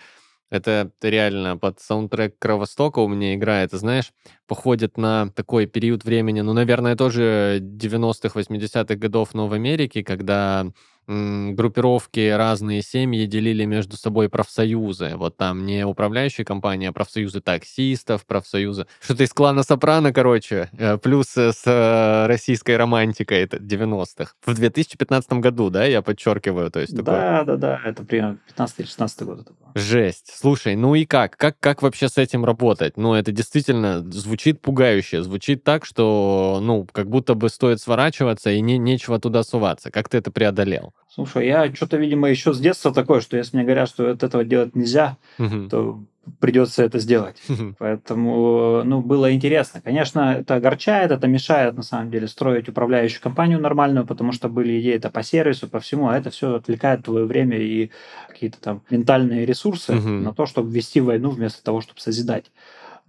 это 0.50 0.92
реально 1.02 1.56
под 1.56 1.80
саундтрек 1.80 2.38
Кровостока 2.38 3.00
у 3.00 3.08
меня 3.08 3.34
играет. 3.34 3.72
знаешь, 3.72 4.12
походит 4.46 4.96
на 4.96 5.30
такой 5.34 5.66
период 5.66 6.04
времени, 6.04 6.40
ну, 6.40 6.52
наверное, 6.52 6.94
тоже 6.94 7.58
90-х, 7.60 8.38
80-х 8.38 8.94
годов, 8.94 9.34
но 9.34 9.48
в 9.48 9.52
Америке, 9.52 10.04
когда 10.04 10.66
группировки, 11.06 12.30
разные 12.30 12.82
семьи 12.82 13.26
делили 13.26 13.64
между 13.64 13.96
собой 13.96 14.28
профсоюзы. 14.28 15.12
Вот 15.16 15.36
там 15.36 15.64
не 15.64 15.86
управляющие 15.86 16.44
компании, 16.44 16.88
а 16.88 16.92
профсоюзы 16.92 17.40
таксистов, 17.40 18.26
профсоюзы... 18.26 18.86
Что-то 19.00 19.24
из 19.24 19.32
клана 19.32 19.62
Сопрано, 19.62 20.12
короче, 20.12 20.68
э, 20.72 20.98
плюс 20.98 21.36
э, 21.36 21.52
с 21.52 21.62
э, 21.66 22.26
российской 22.26 22.76
романтикой 22.76 23.42
это 23.42 23.58
90-х. 23.58 24.32
В 24.44 24.54
2015 24.54 25.32
году, 25.34 25.70
да, 25.70 25.84
я 25.84 26.02
подчеркиваю, 26.02 26.70
то 26.70 26.80
есть 26.80 26.94
Да, 26.94 27.02
такое... 27.02 27.44
да, 27.44 27.56
да, 27.56 27.80
это 27.84 28.04
примерно 28.04 28.38
15-16 28.56 29.24
год 29.24 29.40
это 29.40 29.52
было. 29.52 29.72
Жесть. 29.76 30.32
Слушай, 30.34 30.74
ну 30.74 30.94
и 30.94 31.04
как? 31.04 31.36
как? 31.36 31.58
Как 31.60 31.82
вообще 31.82 32.08
с 32.08 32.16
этим 32.16 32.44
работать? 32.44 32.96
Ну, 32.96 33.12
это 33.14 33.30
действительно 33.30 34.00
звучит 34.10 34.60
пугающе, 34.62 35.22
звучит 35.22 35.64
так, 35.64 35.84
что, 35.84 36.60
ну, 36.62 36.86
как 36.90 37.08
будто 37.10 37.34
бы 37.34 37.50
стоит 37.50 37.80
сворачиваться 37.80 38.50
и 38.50 38.60
не, 38.60 38.78
нечего 38.78 39.18
туда 39.20 39.42
суваться. 39.42 39.90
Как 39.90 40.08
ты 40.08 40.16
это 40.16 40.30
преодолел? 40.30 40.94
Слушай, 41.08 41.46
я 41.46 41.72
что-то, 41.74 41.96
видимо, 41.96 42.28
еще 42.28 42.52
с 42.52 42.58
детства 42.60 42.92
такое, 42.92 43.20
что 43.20 43.36
если 43.36 43.56
мне 43.56 43.64
говорят, 43.64 43.88
что 43.88 44.10
от 44.10 44.22
этого 44.22 44.44
делать 44.44 44.74
нельзя, 44.74 45.16
Мгм. 45.38 45.70
то 45.70 46.04
придется 46.40 46.82
это 46.82 46.98
сделать. 46.98 47.40
Поэтому, 47.78 48.82
ну, 48.84 49.00
было 49.00 49.32
интересно. 49.32 49.80
Конечно, 49.80 50.36
это 50.40 50.56
огорчает, 50.56 51.12
это 51.12 51.28
мешает, 51.28 51.76
на 51.76 51.82
самом 51.82 52.10
деле, 52.10 52.26
строить 52.26 52.68
управляющую 52.68 53.22
компанию 53.22 53.60
нормальную, 53.60 54.06
потому 54.06 54.32
что 54.32 54.48
были 54.48 54.80
идеи 54.80 54.94
это 54.94 55.10
по 55.10 55.22
сервису, 55.22 55.68
по 55.68 55.78
всему, 55.78 56.08
а 56.08 56.18
это 56.18 56.30
все 56.30 56.56
отвлекает 56.56 57.04
твое 57.04 57.24
время 57.24 57.58
и 57.58 57.90
какие-то 58.28 58.60
там 58.60 58.82
ментальные 58.90 59.46
ресурсы 59.46 59.94
Мгм. 59.94 60.24
на 60.24 60.34
то, 60.34 60.46
чтобы 60.46 60.70
вести 60.72 61.00
войну 61.00 61.30
вместо 61.30 61.62
того, 61.62 61.80
чтобы 61.80 62.00
созидать. 62.00 62.50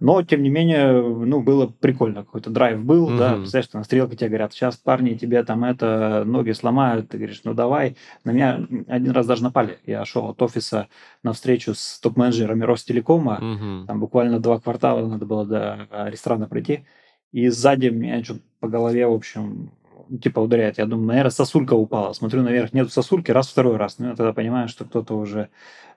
Но, 0.00 0.22
тем 0.22 0.42
не 0.42 0.48
менее, 0.48 1.02
ну, 1.02 1.40
было 1.40 1.66
прикольно. 1.66 2.24
Какой-то 2.24 2.50
драйв 2.50 2.84
был, 2.84 3.08
да. 3.16 3.30
Мгм. 3.30 3.40
Представляешь, 3.40 3.68
что 3.68 3.78
на 3.78 3.84
стрелке 3.84 4.16
тебе 4.16 4.28
говорят, 4.28 4.52
сейчас 4.52 4.76
парни 4.76 5.14
тебе 5.14 5.42
там 5.42 5.64
это, 5.64 6.22
ноги 6.24 6.52
сломают. 6.52 7.08
Ты 7.08 7.18
говоришь, 7.18 7.40
ну, 7.44 7.52
давай. 7.52 7.96
На 8.24 8.30
меня 8.30 8.60
один 8.86 9.10
раз 9.10 9.26
даже 9.26 9.42
напали. 9.42 9.78
Я 9.86 10.04
шел 10.04 10.30
от 10.30 10.40
офиса 10.40 10.88
на 11.24 11.32
встречу 11.32 11.74
с 11.74 11.98
топ-менеджерами 12.00 12.62
Ростелекома. 12.62 13.38
Мгм. 13.40 13.86
Там 13.88 14.00
буквально 14.00 14.38
два 14.38 14.60
квартала 14.60 15.06
надо 15.06 15.26
было 15.26 15.44
до 15.44 15.88
а, 15.90 16.10
ресторана 16.10 16.46
пройти. 16.46 16.84
И 17.32 17.48
сзади 17.48 17.88
меня 17.88 18.22
что-то 18.22 18.40
по 18.60 18.68
голове, 18.68 19.06
в 19.06 19.12
общем, 19.12 19.72
типа 20.22 20.40
ударяет. 20.40 20.78
Я 20.78 20.86
думаю, 20.86 21.08
наверное, 21.08 21.30
сосулька 21.30 21.74
упала. 21.74 22.12
Смотрю 22.12 22.42
наверх, 22.42 22.72
нету 22.72 22.90
сосульки, 22.90 23.30
раз, 23.30 23.48
второй 23.48 23.76
раз. 23.76 23.98
Ну, 23.98 24.08
я 24.10 24.14
тогда 24.14 24.32
понимаю, 24.32 24.68
что 24.68 24.84
кто-то 24.84 25.14
уже 25.14 25.48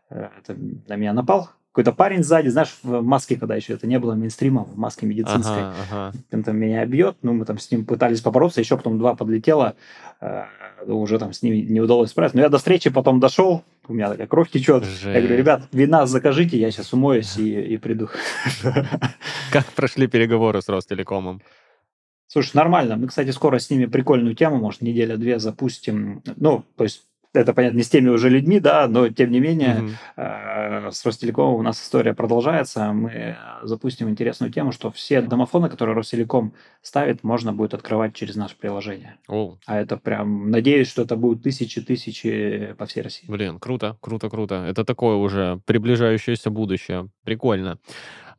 э, 0.09 0.29
это, 0.39 0.57
на 0.87 0.95
меня 0.95 1.13
напал. 1.13 1.49
Какой-то 1.71 1.93
парень 1.93 2.21
сзади, 2.21 2.49
знаешь, 2.49 2.75
в 2.83 3.01
маске, 3.01 3.37
когда 3.37 3.55
еще 3.55 3.73
это 3.73 3.87
не 3.87 3.97
было 3.97 4.13
мейнстримом, 4.13 4.65
в 4.65 4.77
маске 4.77 5.05
медицинской. 5.05 5.61
Ага, 5.61 5.75
ага. 5.89 6.13
Он 6.33 6.43
там 6.43 6.57
меня 6.57 6.85
бьет, 6.85 7.15
ну, 7.21 7.31
мы 7.31 7.45
там 7.45 7.59
с 7.59 7.71
ним 7.71 7.85
пытались 7.85 8.19
побороться, 8.19 8.59
еще 8.59 8.75
потом 8.75 8.99
два 8.99 9.15
подлетело, 9.15 9.75
э, 10.19 10.43
уже 10.85 11.17
там 11.17 11.31
с 11.31 11.41
ними 11.41 11.57
не 11.57 11.79
удалось 11.79 12.09
справиться. 12.09 12.35
Но 12.35 12.43
я 12.43 12.49
до 12.49 12.57
встречи 12.57 12.89
потом 12.89 13.21
дошел, 13.21 13.63
у 13.87 13.93
меня 13.93 14.09
такая 14.09 14.27
кровь 14.27 14.51
течет. 14.51 14.83
Я 15.01 15.11
говорю, 15.11 15.27
Жесть. 15.27 15.39
ребят, 15.39 15.61
вина 15.71 16.05
закажите, 16.07 16.57
я 16.57 16.71
сейчас 16.71 16.91
умоюсь 16.91 17.37
и, 17.37 17.61
и 17.61 17.77
приду. 17.77 18.09
Как 19.53 19.65
прошли 19.67 20.07
переговоры 20.07 20.61
с 20.61 20.67
Ростелекомом? 20.67 21.41
Слушай, 22.27 22.55
нормально. 22.55 22.95
Мы, 22.97 23.07
кстати, 23.07 23.29
скоро 23.31 23.59
с 23.59 23.69
ними 23.69 23.85
прикольную 23.85 24.35
тему, 24.35 24.57
может, 24.57 24.81
неделя-две 24.81 25.39
запустим. 25.39 26.21
Ну, 26.37 26.63
то 26.77 26.83
есть, 26.83 27.03
это, 27.33 27.53
понятно, 27.53 27.77
не 27.77 27.83
с 27.83 27.89
теми 27.89 28.09
уже 28.09 28.29
людьми, 28.29 28.59
да, 28.59 28.87
но 28.87 29.07
тем 29.09 29.31
не 29.31 29.39
менее, 29.39 29.97
э, 30.17 30.91
с 30.91 31.05
Ростелекомом 31.05 31.55
у 31.55 31.61
нас 31.61 31.81
история 31.81 32.13
продолжается. 32.13 32.91
Мы 32.91 33.37
запустим 33.63 34.09
интересную 34.09 34.51
тему, 34.51 34.71
что 34.71 34.91
все 34.91 35.21
домофоны, 35.21 35.69
которые 35.69 35.95
Ростелеком 35.95 36.53
ставит, 36.81 37.23
можно 37.23 37.53
будет 37.53 37.73
открывать 37.73 38.13
через 38.13 38.35
наше 38.35 38.55
приложение. 38.57 39.17
О, 39.27 39.57
А 39.65 39.79
это 39.79 39.97
прям, 39.97 40.51
надеюсь, 40.51 40.89
что 40.89 41.03
это 41.03 41.15
будут 41.15 41.43
тысячи-тысячи 41.43 42.75
по 42.77 42.85
всей 42.85 43.01
России. 43.01 43.25
блин, 43.29 43.59
круто, 43.59 43.97
круто, 44.01 44.29
круто. 44.29 44.55
Это 44.67 44.83
такое 44.83 45.15
уже 45.15 45.61
приближающееся 45.65 46.49
будущее. 46.49 47.09
Прикольно. 47.23 47.77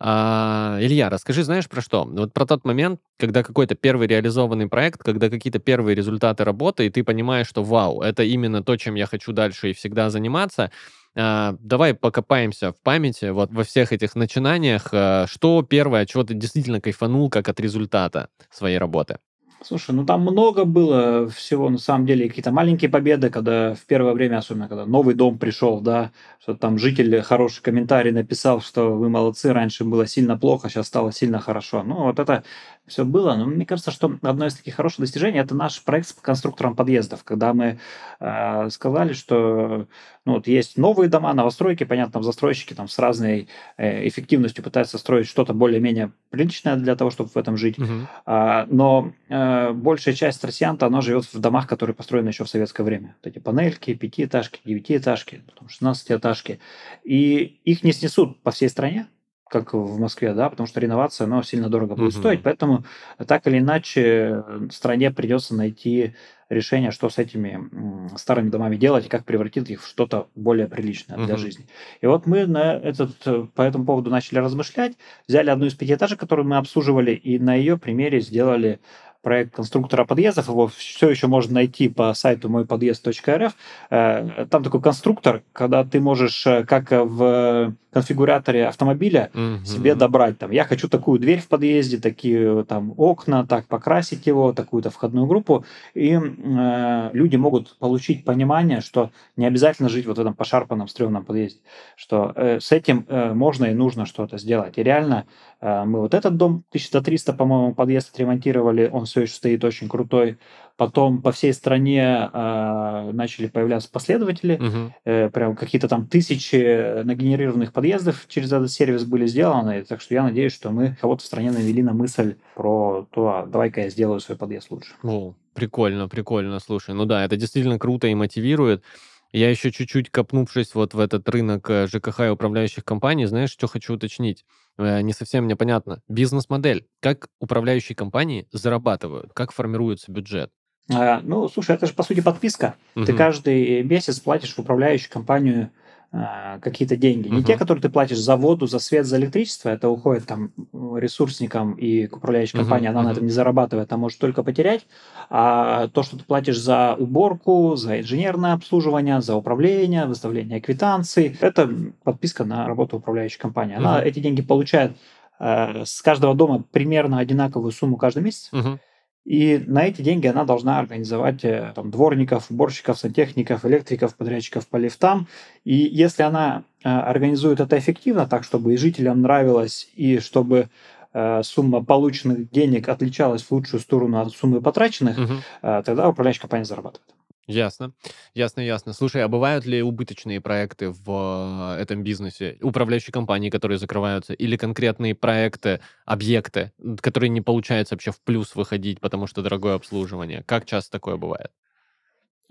А, 0.05 0.79
Илья, 0.81 1.09
расскажи, 1.11 1.45
знаешь, 1.45 1.69
про 1.69 1.81
что? 1.81 2.05
Вот 2.05 2.33
про 2.35 2.45
тот 2.45 2.65
момент, 2.65 3.01
когда 3.21 3.45
какой-то 3.45 3.77
первый 3.77 4.09
реализованный 4.09 4.67
проект, 4.69 5.01
когда 5.05 5.29
какие-то 5.31 5.61
первые 5.61 5.95
результаты 5.95 6.43
работы, 6.45 6.87
и 6.87 6.91
ты 6.91 7.05
понимаешь, 7.05 7.47
что 7.47 7.63
вау, 7.63 8.03
это 8.03 8.25
именно 8.25 8.65
то, 8.65 8.77
чем 8.77 8.97
я 8.97 9.07
хочу 9.07 9.33
дальше 9.33 9.71
и 9.71 9.73
всегда 9.75 10.11
заниматься. 10.11 10.73
А, 11.15 11.55
давай 11.61 11.95
покопаемся 11.95 12.73
в 12.73 12.81
памяти 12.83 13.27
вот 13.27 13.53
во 13.53 13.63
всех 13.63 13.93
этих 13.93 14.17
начинаниях. 14.17 14.89
А, 14.93 15.27
что 15.29 15.63
первое, 15.63 16.05
чего 16.05 16.25
ты 16.25 16.35
действительно 16.35 16.81
кайфанул 16.81 17.31
как 17.31 17.49
от 17.49 17.61
результата 17.61 18.29
своей 18.51 18.79
работы? 18.79 19.19
Слушай, 19.65 19.95
ну 19.95 20.05
там 20.05 20.23
много 20.23 20.65
было 20.65 21.29
всего, 21.29 21.71
на 21.71 21.79
самом 21.79 22.05
деле, 22.05 22.29
какие-то 22.29 22.51
маленькие 22.51 22.91
победы, 22.91 23.31
когда 23.31 23.75
в 23.75 23.85
первое 23.87 24.13
время, 24.13 24.39
особенно 24.39 24.69
когда 24.69 24.87
новый 24.87 25.15
дом 25.15 25.39
пришел, 25.39 25.81
да, 25.81 26.11
что 26.41 26.55
там 26.55 26.79
житель 26.79 27.23
хороший 27.23 27.63
комментарий 27.63 28.11
написал, 28.11 28.61
что 28.61 28.97
вы 28.97 29.09
молодцы, 29.09 29.53
раньше 29.53 29.85
было 29.85 30.05
сильно 30.09 30.37
плохо, 30.37 30.69
сейчас 30.69 30.89
стало 30.89 31.13
сильно 31.13 31.39
хорошо. 31.39 31.85
Ну, 31.85 31.95
вот 32.05 32.19
это 32.19 32.43
все 32.87 33.05
было. 33.05 33.35
Но 33.37 33.47
мне 33.47 33.65
кажется, 33.65 33.91
что 33.91 34.19
одно 34.23 34.47
из 34.47 34.55
таких 34.55 34.75
хороших 34.75 35.01
достижений 35.01 35.39
это 35.39 35.55
наш 35.55 35.83
проект 35.83 36.09
с 36.09 36.13
конструктором 36.13 36.75
подъездов, 36.75 37.25
когда 37.25 37.55
мы 37.55 37.79
э, 38.21 38.71
сказали, 38.71 39.13
что 39.13 39.87
ну, 40.25 40.35
вот 40.35 40.47
есть 40.47 40.77
новые 40.77 41.09
дома, 41.09 41.33
новостройки, 41.33 41.85
понятно, 41.85 42.15
там 42.15 42.23
застройщики 42.23 42.75
там 42.75 42.89
с 42.89 42.99
разной 42.99 43.49
э, 43.77 44.07
эффективностью 44.09 44.65
пытаются 44.65 44.99
строить 44.99 45.27
что-то 45.27 45.55
более-менее 45.55 46.13
приличное 46.31 46.77
для 46.77 46.97
того, 46.97 47.11
чтобы 47.11 47.31
в 47.31 47.37
этом 47.37 47.57
жить. 47.57 47.79
Мгм. 47.79 48.09
А, 48.27 48.67
но 48.69 49.13
э, 49.29 49.73
большая 49.73 50.15
часть 50.15 50.43
россиян-то, 50.45 50.87
она 50.87 51.01
живет 51.01 51.25
в 51.25 51.39
домах, 51.39 51.67
которые 51.67 51.95
построены 51.95 52.29
еще 52.29 52.45
в 52.45 52.49
советское 52.49 52.83
время. 52.83 53.17
Вот 53.23 53.31
эти 53.31 53.39
панельки, 53.39 53.95
пятиэтажки, 53.95 54.61
девятиэтажки, 54.65 55.43
потом 55.47 55.69
шестнадцатиэтажки. 55.69 56.61
И 57.05 57.61
их 57.65 57.85
не 57.85 57.93
снесут 57.93 58.43
по 58.43 58.51
всей 58.51 58.69
стране, 58.69 59.07
как 59.53 59.75
в 59.75 59.99
Москве, 60.01 60.33
да, 60.33 60.49
потому 60.49 60.67
что 60.67 60.81
реновация, 60.81 61.27
но 61.27 61.43
сильно 61.43 61.69
дорого 61.69 61.95
будет 61.95 62.15
Мгм. 62.15 62.21
стоить, 62.23 62.43
поэтому 62.43 62.85
так 63.27 63.47
или 63.47 63.59
иначе 63.59 64.43
э, 64.47 64.69
стране 64.73 65.11
придется 65.11 65.55
найти 65.55 66.15
решение, 66.49 66.91
что 66.91 67.09
с 67.09 67.19
этими 67.19 67.69
старыми 68.17 68.51
домами 68.51 68.77
делать 68.77 69.07
и 69.07 69.09
как 69.09 69.25
превратить 69.25 69.71
их 69.71 69.83
в 69.83 69.87
что-то 69.89 70.29
более 70.35 70.67
приличное 70.69 71.17
для 71.19 71.35
Мгм. 71.35 71.39
жизни. 71.39 71.67
И 72.01 72.07
вот 72.07 72.27
мы 72.27 72.47
на 72.47 72.75
этот, 72.75 73.13
э, 73.27 73.47
по 73.55 73.63
этому 73.63 73.85
поводу 73.85 74.11
начали 74.11 74.39
размышлять, 74.39 74.95
взяли 75.29 75.51
одну 75.51 75.67
из 75.67 75.75
пятиэтажек, 75.75 76.19
которую 76.19 76.49
мы 76.49 76.57
обслуживали, 76.57 77.13
и 77.13 77.39
на 77.39 77.55
ее 77.55 77.79
примере 77.79 78.21
сделали 78.21 78.81
проект 79.23 79.55
конструктора 79.55 80.05
подъездов. 80.05 80.49
Его 80.49 80.67
все 80.67 81.09
еще 81.09 81.27
можно 81.29 81.55
найти 81.55 81.89
по 81.89 82.13
сайту 82.15 82.49
мойподъезд.рф. 82.49 83.55
Э, 83.91 84.47
Там 84.51 84.65
такой 84.65 84.83
конструктор, 84.83 85.43
когда 85.53 85.85
ты 85.85 86.01
можешь, 86.01 86.43
как 86.67 86.91
в 86.91 87.75
конфигураторе 87.93 88.67
автомобиля, 88.67 89.31
себе 89.65 89.91
Мгм. 89.93 89.99
добрать. 89.99 90.39
Там, 90.39 90.51
я 90.51 90.65
хочу 90.65 90.89
такую 90.89 91.19
дверь 91.19 91.41
в 91.41 91.49
подъезде, 91.49 91.99
такие 91.99 92.65
там 92.65 92.95
окна, 92.97 93.47
так 93.47 93.67
покрасить 93.67 94.27
его, 94.27 94.53
такую-то 94.53 94.91
входную 94.91 95.27
группу. 95.27 95.65
И 95.95 96.13
э, 96.19 97.11
люди 97.13 97.37
могут 97.37 97.77
получить 97.79 98.25
понимание, 98.25 98.81
что 98.81 99.11
не 99.37 99.47
обязательно 99.47 99.89
жить 99.89 100.07
вот 100.07 100.17
в 100.17 100.21
этом 100.21 100.35
пошарпанном, 100.35 100.89
стрёмном 100.89 101.25
подъезде, 101.25 101.61
что 101.97 102.33
э, 102.35 102.61
с 102.61 102.73
этим 102.73 103.05
э, 103.09 103.33
можно 103.35 103.67
и 103.67 103.75
нужно 103.75 104.07
что-то 104.07 104.39
сделать. 104.39 104.79
И 104.79 104.83
реально 104.83 105.27
э, 105.61 105.85
мы 105.85 106.01
вот 106.01 106.15
этот 106.15 106.37
дом 106.37 106.65
1300, 106.71 107.33
по-моему, 107.35 107.75
подъезд 107.75 108.11
отремонтировали, 108.15 108.89
он 108.93 109.05
все 109.05 109.23
еще 109.23 109.35
стоит 109.35 109.65
очень 109.65 109.89
крутой. 109.89 110.39
Потом 110.87 111.23
по 111.23 111.31
всей 111.31 111.53
стране 111.53 112.29
э, 112.33 113.11
начали 113.13 113.47
появляться 113.47 113.89
последователи, 113.89 114.57
Мгм. 114.57 114.93
э, 115.05 115.31
прям 115.31 115.55
какие-то 115.55 115.87
там 115.87 116.09
тысячи 116.09 117.03
нагенерированных 117.05 117.73
подъездов 117.73 118.25
через 118.27 118.53
этот 118.53 118.69
сервис 118.73 119.05
были 119.05 119.27
сделаны. 119.27 119.85
Так 119.85 120.01
что 120.01 120.15
я 120.15 120.25
надеюсь, 120.25 120.53
что 120.53 120.71
мы 120.71 120.97
кого-то 121.01 121.23
в 121.23 121.27
стране 121.27 121.53
навели 121.53 121.85
на 121.85 121.93
мысль 121.93 122.35
про 122.57 123.07
то, 123.13 123.29
а 123.29 123.47
давай-ка 123.47 123.83
я 123.83 123.91
сделаю 123.91 124.19
свой 124.19 124.37
подъезд 124.37 124.73
лучше. 124.73 124.93
О, 125.05 125.35
прикольно, 125.55 126.09
прикольно, 126.09 126.59
слушай. 126.59 126.97
Ну 126.97 127.05
да, 127.05 127.25
это 127.25 127.37
действительно 127.37 127.79
круто 127.79 128.09
и 128.09 128.15
мотивирует. 128.17 128.83
Я 129.31 129.49
еще 129.49 129.71
чуть-чуть 129.71 130.11
копнувшись 130.11 130.75
вот 130.75 130.95
в 130.95 130.99
этот 130.99 131.29
рынок 131.29 131.71
э, 131.71 131.87
ЖКХ 131.87 132.21
и 132.23 132.29
управляющих 132.31 132.85
компаний, 132.85 133.27
знаешь, 133.27 133.51
что 133.51 133.69
хочу 133.69 133.95
уточнить? 133.95 134.45
Э, 134.79 135.01
Не 135.01 135.13
совсем 135.13 135.45
мне 135.45 135.55
понятно. 135.55 136.03
Бизнес-модель. 136.09 136.87
Как 137.01 137.29
управляющие 137.41 137.95
компании 137.95 138.49
зарабатывают? 138.51 139.31
Как 139.33 139.53
формируется 139.53 140.11
бюджет? 140.11 140.51
А, 140.91 141.21
ну, 141.23 141.49
слушай, 141.49 141.75
это 141.75 141.87
же, 141.87 141.95
по 141.95 142.03
сути, 142.03 142.21
подписка. 142.21 142.75
Угу. 142.97 143.05
Ты 143.05 143.13
каждый 143.13 143.83
месяц 143.83 144.19
платишь 144.21 144.55
в 144.55 144.59
управляющую 144.59 145.13
компанию 145.13 145.71
а, 146.15 146.59
какие-то 146.59 146.97
деньги. 146.97 147.29
Не 147.29 147.43
те, 147.43 147.57
которые 147.57 147.81
ты 147.81 147.89
платишь 147.89 148.19
за 148.19 148.37
воду, 148.37 148.67
за 148.67 148.79
свет, 148.81 149.07
за 149.07 149.17
электричество, 149.17 149.71
это 149.71 149.89
уходит 149.89 150.27
там 150.27 150.53
ресурсникам 150.73 151.73
и 151.73 152.07
к 152.07 152.19
управляющей 152.19 152.59
компании, 152.59 152.89
uh-huh. 152.89 152.93
она 152.93 153.03
на 153.03 153.13
этом 153.13 153.25
не 153.25 153.31
зарабатывает, 153.31 153.91
а 153.91 153.97
может 153.97 154.19
только 154.19 154.43
потерять. 154.43 154.87
А 155.31 155.89
то, 155.89 156.03
что 156.03 156.19
ты 156.19 156.25
платишь 156.25 156.59
за 156.59 156.97
уборку, 156.99 157.77
за 157.77 158.01
инженерное 158.01 158.53
обслуживание, 158.53 159.23
за 159.23 159.37
управление, 159.37 160.05
выставление 160.05 160.61
квитанций, 160.61 161.35
это 161.41 161.71
подписка 162.05 162.45
на 162.45 162.67
работу 162.67 162.99
управляющей 162.99 163.39
компании. 163.39 163.77
Она 163.77 163.99
uh-huh. 163.99 164.05
эти 164.05 164.21
деньги 164.21 164.43
получает 164.43 164.99
э, 165.41 165.85
с 165.87 166.03
каждого 166.03 166.35
дома 166.35 166.63
примерно 166.73 167.21
одинаковую 167.21 167.73
сумму 167.73 167.97
каждый 167.97 168.23
месяц. 168.23 168.51
Uh-huh. 168.53 168.79
И 169.25 169.63
на 169.67 169.85
эти 169.85 170.03
деньги 170.03 170.27
она 170.27 170.45
должна 170.45 170.79
организовать 170.79 171.45
э, 171.45 171.73
там, 171.77 171.91
дворников, 171.91 172.51
уборщиков, 172.51 172.99
сантехников, 172.99 173.65
электриков, 173.65 174.17
подрядчиков 174.17 174.67
по 174.67 174.77
лифтам. 174.77 175.29
И 175.65 175.75
если 175.75 176.25
она 176.25 176.65
э, 176.83 176.89
организует 176.89 177.61
это 177.61 177.79
эффективно, 177.79 178.27
так, 178.27 178.43
чтобы 178.43 178.75
и 178.75 178.77
жителям 178.77 179.23
нравилось, 179.23 179.89
и 179.95 180.19
чтобы 180.19 180.71
э, 181.13 181.43
сумма 181.45 181.85
полученных 181.85 182.51
денег 182.51 182.89
отличалась 182.89 183.43
в 183.43 183.53
лучшую 183.53 183.81
сторону 183.81 184.19
от 184.19 184.33
суммы 184.33 184.61
потраченных, 184.61 185.17
угу. 185.19 185.35
тогда 185.61 186.09
управляющая 186.09 186.43
компания 186.43 186.65
зарабатывает. 186.65 187.07
Ясно. 187.53 187.93
Ясно, 188.35 188.61
ясно. 188.63 188.93
Слушай, 188.93 189.23
а 189.25 189.29
бывают 189.29 189.67
ли 189.67 189.83
убыточные 189.83 190.41
проекты 190.41 190.91
в 190.91 191.75
э, 191.77 191.83
этом 191.83 192.03
бизнесе? 192.03 192.57
Управляющие 192.63 193.13
компании, 193.13 193.51
которые 193.51 193.79
закрываются, 193.79 194.33
или 194.33 194.57
конкретные 194.57 195.15
проекты, 195.15 195.81
объекты, 196.07 196.73
которые 197.01 197.29
не 197.31 197.41
получается 197.43 197.95
вообще 197.95 198.11
в 198.11 198.21
плюс 198.23 198.55
выходить, 198.55 199.01
потому 199.01 199.27
что 199.27 199.43
дорогое 199.43 199.75
обслуживание? 199.75 200.43
Как 200.45 200.65
часто 200.65 200.93
такое 200.93 201.17
бывает? 201.17 201.51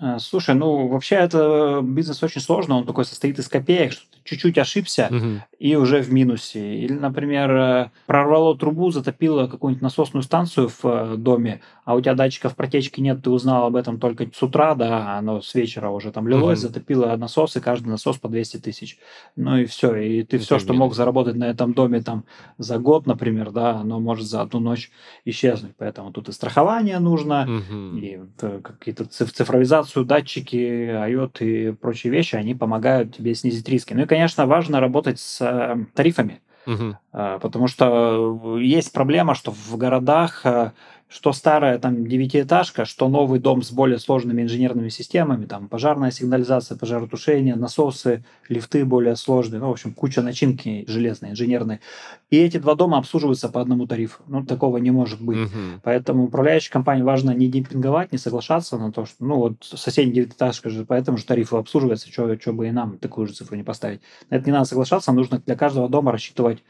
А, 0.03 0.17
слушай, 0.17 0.55
ну 0.55 0.87
вообще 0.87 1.15
это 1.15 1.81
бизнес 1.83 2.23
очень 2.23 2.41
сложный, 2.41 2.75
он 2.75 2.87
такой 2.87 3.05
состоит 3.05 3.37
из 3.37 3.47
копеек, 3.47 3.91
что 3.91 4.01
ты 4.09 4.17
чуть-чуть 4.23 4.57
ошибся 4.57 5.09
угу. 5.11 5.41
и 5.59 5.75
уже 5.75 6.01
в 6.01 6.11
минусе. 6.11 6.75
Или, 6.79 6.93
например, 6.93 7.51
э, 7.51 7.89
прорвало 8.07 8.57
трубу, 8.57 8.89
затопило 8.89 9.45
какую-нибудь 9.45 9.83
насосную 9.83 10.23
станцию 10.23 10.69
в 10.69 10.79
э, 10.85 11.15
доме, 11.17 11.61
а 11.85 11.93
у 11.93 12.01
тебя 12.01 12.15
датчиков 12.15 12.55
протечки 12.55 12.99
нет, 12.99 13.21
ты 13.21 13.29
узнал 13.29 13.67
об 13.67 13.75
этом 13.75 13.99
только 13.99 14.27
с 14.33 14.41
утра, 14.41 14.73
да, 14.73 15.19
оно 15.19 15.39
с 15.39 15.53
вечера 15.53 15.89
уже 15.89 16.11
там 16.11 16.27
лилось, 16.27 16.63
угу. 16.63 16.69
затопило 16.69 17.15
насос, 17.15 17.55
и 17.57 17.59
каждый 17.59 17.89
насос 17.89 18.17
по 18.17 18.27
200 18.27 18.57
тысяч. 18.57 18.97
Ну 19.35 19.57
и 19.57 19.65
все, 19.65 19.95
и 19.95 20.23
ты 20.23 20.39
все, 20.39 20.57
что 20.57 20.73
мог 20.73 20.95
заработать 20.95 21.35
на 21.35 21.43
этом 21.43 21.73
доме 21.73 22.01
там 22.01 22.25
за 22.57 22.79
год, 22.79 23.05
например, 23.05 23.51
да, 23.51 23.75
оно 23.75 23.99
может 23.99 24.25
за 24.25 24.41
одну 24.41 24.61
ночь 24.61 24.89
исчезнуть. 25.25 25.73
Поэтому 25.77 26.11
тут 26.11 26.27
и 26.29 26.31
страхование 26.31 26.97
нужно, 26.97 27.43
угу. 27.43 27.97
и 27.97 28.19
э, 28.41 28.61
какие-то 28.63 29.05
цифровизацию 29.05 29.90
информацию, 29.91 30.05
датчики, 30.05 30.55
IOT 30.55 31.39
и 31.39 31.71
прочие 31.71 32.11
вещи, 32.11 32.35
они 32.35 32.55
помогают 32.55 33.15
тебе 33.17 33.35
снизить 33.35 33.67
риски. 33.67 33.93
Ну 33.93 34.03
и, 34.03 34.05
конечно, 34.05 34.45
важно 34.45 34.79
работать 34.79 35.19
с 35.19 35.41
э, 35.41 35.85
тарифами. 35.93 36.41
Угу. 36.67 36.95
Потому 37.11 37.67
что 37.67 38.57
есть 38.59 38.93
проблема, 38.93 39.33
что 39.33 39.51
в 39.51 39.77
городах 39.77 40.45
э, 40.45 40.71
что 41.11 41.33
старая 41.33 41.77
там 41.77 42.07
девятиэтажка, 42.07 42.85
что 42.85 43.09
новый 43.09 43.39
дом 43.39 43.63
с 43.63 43.71
более 43.71 43.99
сложными 43.99 44.43
инженерными 44.43 44.87
системами, 44.87 45.45
там 45.45 45.67
пожарная 45.67 46.09
сигнализация, 46.09 46.77
пожаротушение, 46.77 47.55
насосы, 47.55 48.23
лифты 48.47 48.85
более 48.85 49.17
сложные, 49.17 49.59
ну, 49.59 49.67
в 49.67 49.71
общем, 49.71 49.93
куча 49.93 50.21
начинки 50.21 50.85
железной, 50.87 51.31
инженерной. 51.31 51.81
И 52.29 52.37
эти 52.37 52.57
два 52.57 52.75
дома 52.75 52.97
обслуживаются 52.97 53.49
по 53.49 53.59
одному 53.59 53.87
тарифу. 53.87 54.23
Ну, 54.27 54.45
такого 54.45 54.77
не 54.77 54.91
может 54.91 55.21
быть. 55.21 55.37
Угу. 55.37 55.81
Поэтому 55.83 56.23
управляющей 56.23 56.71
компании 56.71 57.03
важно 57.03 57.31
не 57.31 57.47
демпинговать, 57.47 58.13
не 58.13 58.17
соглашаться 58.17 58.77
на 58.77 58.93
то, 58.93 59.05
что, 59.05 59.25
ну, 59.25 59.35
вот 59.35 59.55
соседняя 59.59 60.15
девятиэтажка 60.15 60.69
же 60.69 60.85
по 60.85 60.93
этому 60.93 61.17
же 61.17 61.25
тарифу 61.25 61.57
обслуживается, 61.57 62.07
что 62.09 62.53
бы 62.53 62.69
и 62.69 62.71
нам 62.71 62.97
такую 62.97 63.27
же 63.27 63.33
цифру 63.33 63.57
не 63.57 63.63
поставить. 63.63 63.99
На 64.29 64.35
это 64.35 64.45
не 64.45 64.53
надо 64.53 64.63
соглашаться, 64.63 65.11
нужно 65.11 65.41
для 65.45 65.57
каждого 65.57 65.89
дома 65.89 66.13
рассчитывать 66.13 66.63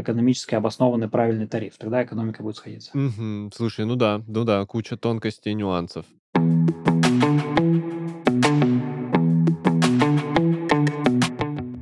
экономически 0.00 0.54
обоснованный 0.54 1.08
правильный 1.08 1.46
тариф. 1.46 1.74
Тогда 1.78 2.02
экономика 2.02 2.42
будет 2.42 2.56
сходиться. 2.56 2.90
Угу. 2.96 3.50
Слушай, 3.54 3.86
ну 3.86 3.96
да, 3.96 4.22
ну 4.26 4.44
да, 4.44 4.64
куча 4.66 4.96
тонкостей 4.96 5.52
и 5.52 5.54
нюансов. 5.54 6.06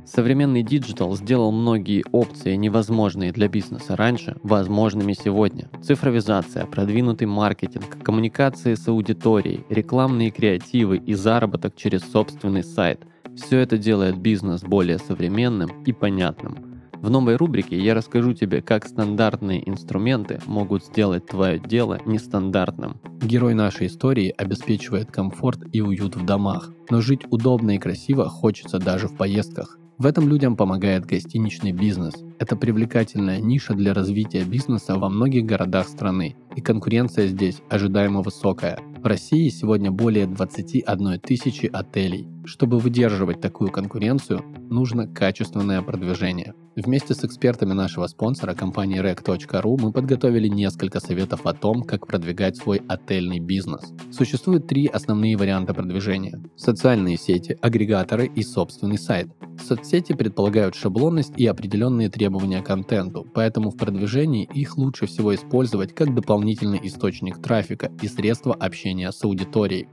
Современный 0.05 0.61
digital 0.61 1.15
сделал 1.15 1.51
многие 1.51 2.03
опции, 2.11 2.53
невозможные 2.53 3.31
для 3.31 3.47
бизнеса 3.47 3.95
раньше, 3.95 4.37
возможными 4.43 5.13
сегодня. 5.13 5.71
Цифровизация, 5.81 6.67
продвинутый 6.67 7.25
маркетинг, 7.25 7.97
коммуникации 8.03 8.75
с 8.75 8.87
аудиторией, 8.87 9.65
рекламные 9.69 10.29
креативы 10.29 10.97
и 10.97 11.15
заработок 11.15 11.75
через 11.75 12.03
собственный 12.03 12.63
сайт– 12.63 13.01
все 13.35 13.57
это 13.57 13.79
делает 13.79 14.19
бизнес 14.19 14.61
более 14.61 14.99
современным 14.99 15.83
и 15.83 15.91
понятным– 15.91 16.69
в 17.03 17.09
новой 17.09 17.35
рубрике 17.35 17.77
я 17.77 17.93
расскажу 17.93 18.33
тебе, 18.33 18.61
как 18.61 18.87
стандартные 18.87 19.69
инструменты 19.69 20.39
могут 20.45 20.85
сделать 20.85 21.25
твое 21.25 21.59
дело 21.59 21.99
нестандартным. 22.05 22.97
Герой 23.21 23.53
нашей 23.53 23.87
истории 23.87 24.33
обеспечивает 24.37 25.11
комфорт 25.11 25.59
и 25.73 25.81
уют 25.81 26.15
в 26.15 26.25
домах, 26.25 26.71
но 26.89 27.01
жить 27.01 27.25
удобно 27.29 27.71
и 27.71 27.77
красиво 27.77 28.29
хочется 28.29 28.79
даже 28.79 29.09
в 29.09 29.17
поездках. 29.17 29.77
В 29.97 30.05
этом 30.05 30.29
людям 30.29 30.55
помогает 30.55 31.05
гостиничный 31.05 31.73
бизнес. 31.73 32.13
Это 32.39 32.55
привлекательная 32.55 33.41
ниша 33.41 33.73
для 33.73 33.93
развития 33.93 34.45
бизнеса 34.45 34.97
во 34.97 35.09
многих 35.09 35.45
городах 35.45 35.89
страны, 35.89 36.37
и 36.55 36.61
конкуренция 36.61 37.27
здесь 37.27 37.61
ожидаемо 37.69 38.21
высокая. 38.21 38.79
В 39.03 39.05
России 39.05 39.49
сегодня 39.49 39.91
более 39.91 40.25
21 40.25 41.19
тысячи 41.19 41.65
отелей. 41.65 42.29
Чтобы 42.45 42.79
выдерживать 42.79 43.41
такую 43.41 43.71
конкуренцию, 43.71 44.41
нужно 44.69 45.05
качественное 45.05 45.81
продвижение. 45.81 46.53
Вместе 46.75 47.13
с 47.13 47.23
экспертами 47.23 47.73
нашего 47.73 48.07
спонсора, 48.07 48.55
компании 48.55 48.99
rec.ru, 48.99 49.77
мы 49.79 49.91
подготовили 49.91 50.47
несколько 50.47 50.99
советов 50.99 51.45
о 51.45 51.53
том, 51.53 51.83
как 51.83 52.07
продвигать 52.07 52.57
свой 52.57 52.81
отельный 52.87 53.39
бизнес. 53.39 53.93
Существует 54.11 54.65
три 54.65 54.87
основные 54.87 55.37
варианта 55.37 55.75
продвижения. 55.75 56.41
Социальные 56.55 57.17
сети, 57.17 57.55
агрегаторы 57.61 58.25
и 58.25 58.41
собственный 58.41 58.97
сайт. 58.97 59.27
Соцсети 59.63 60.13
предполагают 60.13 60.73
шаблонность 60.73 61.33
и 61.37 61.45
определенные 61.45 62.09
требования 62.09 62.63
к 62.63 62.65
контенту, 62.65 63.23
поэтому 63.35 63.69
в 63.69 63.77
продвижении 63.77 64.49
их 64.51 64.75
лучше 64.75 65.05
всего 65.05 65.35
использовать 65.35 65.93
как 65.93 66.15
дополнительный 66.15 66.79
источник 66.81 67.39
трафика 67.39 67.91
и 68.01 68.07
средства 68.07 68.55
общения 68.55 69.11
с 69.11 69.23
аудиторией. 69.23 69.87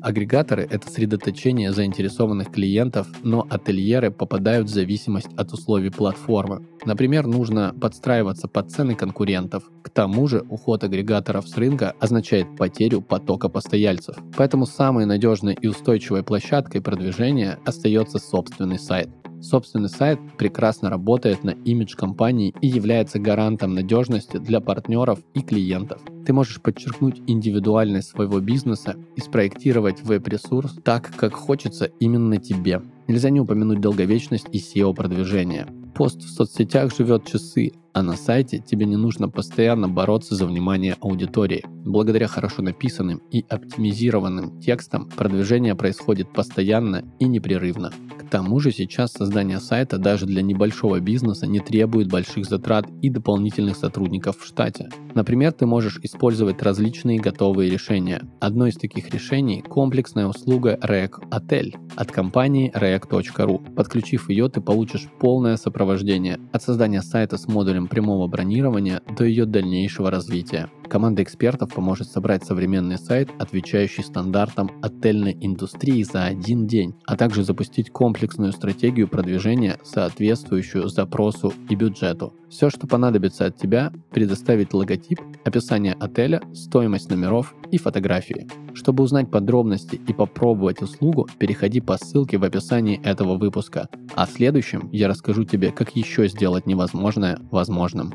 Агрегаторы– 0.00 0.66
это 0.70 0.90
средоточение 0.90 1.72
заинтересованных 1.72 2.50
клиентов, 2.52 3.08
но 3.22 3.46
ательеры 3.50 4.10
попадают 4.10 4.68
в 4.68 4.72
зависимость 4.72 5.28
от 5.36 5.52
условий 5.52 5.90
платформы. 5.90 6.66
Например, 6.84 7.26
нужно 7.26 7.74
подстраиваться 7.80 8.48
под 8.48 8.70
цены 8.70 8.94
конкурентов. 8.94 9.64
К 9.82 9.90
тому 9.90 10.28
же 10.28 10.44
уход 10.48 10.84
агрегаторов 10.84 11.48
с 11.48 11.56
рынка 11.56 11.94
означает 12.00 12.56
потерю 12.56 13.00
потока 13.02 13.48
постояльцев. 13.48 14.16
Поэтому 14.36 14.66
самой 14.66 15.04
надежной 15.04 15.56
и 15.60 15.66
устойчивой 15.66 16.22
площадкой 16.22 16.80
продвижения 16.80 17.58
остается 17.64 18.18
собственный 18.18 18.78
сайт. 18.78 19.08
Собственный 19.40 19.88
сайт 19.88 20.18
прекрасно 20.36 20.90
работает 20.90 21.44
на 21.44 21.50
имидж 21.50 21.94
компании 21.94 22.54
и 22.60 22.66
является 22.66 23.18
гарантом 23.18 23.74
надежности 23.74 24.38
для 24.38 24.60
партнеров 24.60 25.20
и 25.34 25.40
клиентов. 25.42 26.02
Ты 26.26 26.32
можешь 26.32 26.60
подчеркнуть 26.60 27.22
индивидуальность 27.26 28.08
своего 28.08 28.40
бизнеса 28.40 28.96
и 29.16 29.20
спроектировать 29.20 30.02
веб-ресурс 30.02 30.76
так, 30.82 31.12
как 31.16 31.34
хочется 31.34 31.84
именно 32.00 32.38
тебе. 32.38 32.82
Нельзя 33.06 33.30
не 33.30 33.40
упомянуть 33.40 33.80
долговечность 33.80 34.46
и 34.52 34.58
SEO-продвижение. 34.58 35.66
Пост 35.94 36.20
в 36.20 36.30
соцсетях 36.30 36.94
живет 36.96 37.24
часы, 37.26 37.72
а 37.98 38.02
на 38.02 38.16
сайте 38.16 38.58
тебе 38.58 38.86
не 38.86 38.96
нужно 38.96 39.28
постоянно 39.28 39.88
бороться 39.88 40.36
за 40.36 40.46
внимание 40.46 40.96
аудитории. 41.00 41.64
Благодаря 41.66 42.28
хорошо 42.28 42.62
написанным 42.62 43.20
и 43.32 43.44
оптимизированным 43.48 44.60
текстам 44.60 45.08
продвижение 45.08 45.74
происходит 45.74 46.32
постоянно 46.32 47.02
и 47.18 47.24
непрерывно. 47.24 47.90
К 48.20 48.30
тому 48.30 48.60
же 48.60 48.70
сейчас 48.72 49.12
создание 49.12 49.58
сайта 49.58 49.98
даже 49.98 50.26
для 50.26 50.42
небольшого 50.42 51.00
бизнеса 51.00 51.46
не 51.46 51.58
требует 51.58 52.08
больших 52.08 52.44
затрат 52.44 52.86
и 53.02 53.10
дополнительных 53.10 53.76
сотрудников 53.76 54.38
в 54.38 54.46
штате. 54.46 54.90
Например, 55.14 55.50
ты 55.50 55.66
можешь 55.66 55.98
использовать 56.02 56.62
различные 56.62 57.18
готовые 57.18 57.70
решения. 57.70 58.22
Одно 58.38 58.66
из 58.66 58.76
таких 58.76 59.10
решений– 59.12 59.62
комплексная 59.68 60.26
услуга 60.26 60.78
REC 60.80 61.14
Hotel 61.30 61.74
от 61.96 62.12
компании 62.12 62.70
rec.ru. 62.72 63.74
Подключив 63.74 64.28
ее, 64.28 64.48
ты 64.48 64.60
получишь 64.60 65.08
полное 65.18 65.56
сопровождение 65.56 66.38
от 66.52 66.62
создания 66.62 67.02
сайта 67.02 67.38
с 67.38 67.48
модулем 67.48 67.87
прямого 67.88 68.26
бронирования 68.28 69.02
до 69.16 69.24
ее 69.24 69.46
дальнейшего 69.46 70.10
развития. 70.10 70.70
Команда 70.88 71.22
экспертов 71.22 71.74
поможет 71.74 72.08
собрать 72.08 72.44
современный 72.44 72.98
сайт, 72.98 73.30
отвечающий 73.38 74.02
стандартам 74.02 74.70
отельной 74.82 75.36
индустрии 75.40 76.02
за 76.02 76.24
один 76.24 76.66
день, 76.66 76.94
а 77.06 77.16
также 77.16 77.44
запустить 77.44 77.90
комплексную 77.90 78.52
стратегию 78.52 79.08
продвижения, 79.08 79.78
соответствующую 79.82 80.88
запросу 80.88 81.52
и 81.68 81.74
бюджету. 81.74 82.32
Все, 82.48 82.70
что 82.70 82.86
понадобится 82.86 83.46
от 83.46 83.56
тебя, 83.56 83.92
предоставить 84.10 84.72
логотип, 84.72 85.20
описание 85.44 85.94
отеля, 85.94 86.40
стоимость 86.54 87.10
номеров 87.10 87.54
и 87.70 87.76
фотографии. 87.76 88.46
Чтобы 88.78 89.02
узнать 89.02 89.28
подробности 89.28 90.00
и 90.06 90.12
попробовать 90.12 90.82
услугу, 90.82 91.26
переходи 91.38 91.80
по 91.80 91.98
ссылке 91.98 92.38
в 92.38 92.44
описании 92.44 93.00
этого 93.02 93.36
выпуска. 93.36 93.88
А 94.14 94.24
в 94.24 94.30
следующем 94.30 94.88
я 94.92 95.08
расскажу 95.08 95.42
тебе, 95.42 95.72
как 95.72 95.96
еще 95.96 96.28
сделать 96.28 96.64
невозможное 96.64 97.40
возможным. 97.50 98.14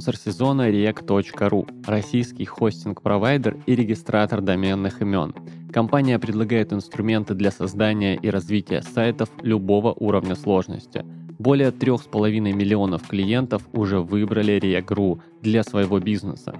Спонсор 0.00 0.16
сезона 0.16 0.70
React.ru– 0.70 1.68
российский 1.86 2.46
хостинг-провайдер 2.46 3.58
и 3.66 3.76
регистратор 3.76 4.40
доменных 4.40 5.02
имен. 5.02 5.34
Компания 5.74 6.18
предлагает 6.18 6.72
инструменты 6.72 7.34
для 7.34 7.50
создания 7.50 8.16
и 8.16 8.30
развития 8.30 8.80
сайтов 8.80 9.28
любого 9.42 9.92
уровня 9.92 10.36
сложности. 10.36 11.04
Более 11.38 11.68
3,5 11.68 12.30
миллионов 12.40 13.08
клиентов 13.08 13.68
уже 13.74 14.00
выбрали 14.00 14.58
React.ru 14.58 15.20
для 15.42 15.62
своего 15.64 16.00
бизнеса. 16.00 16.54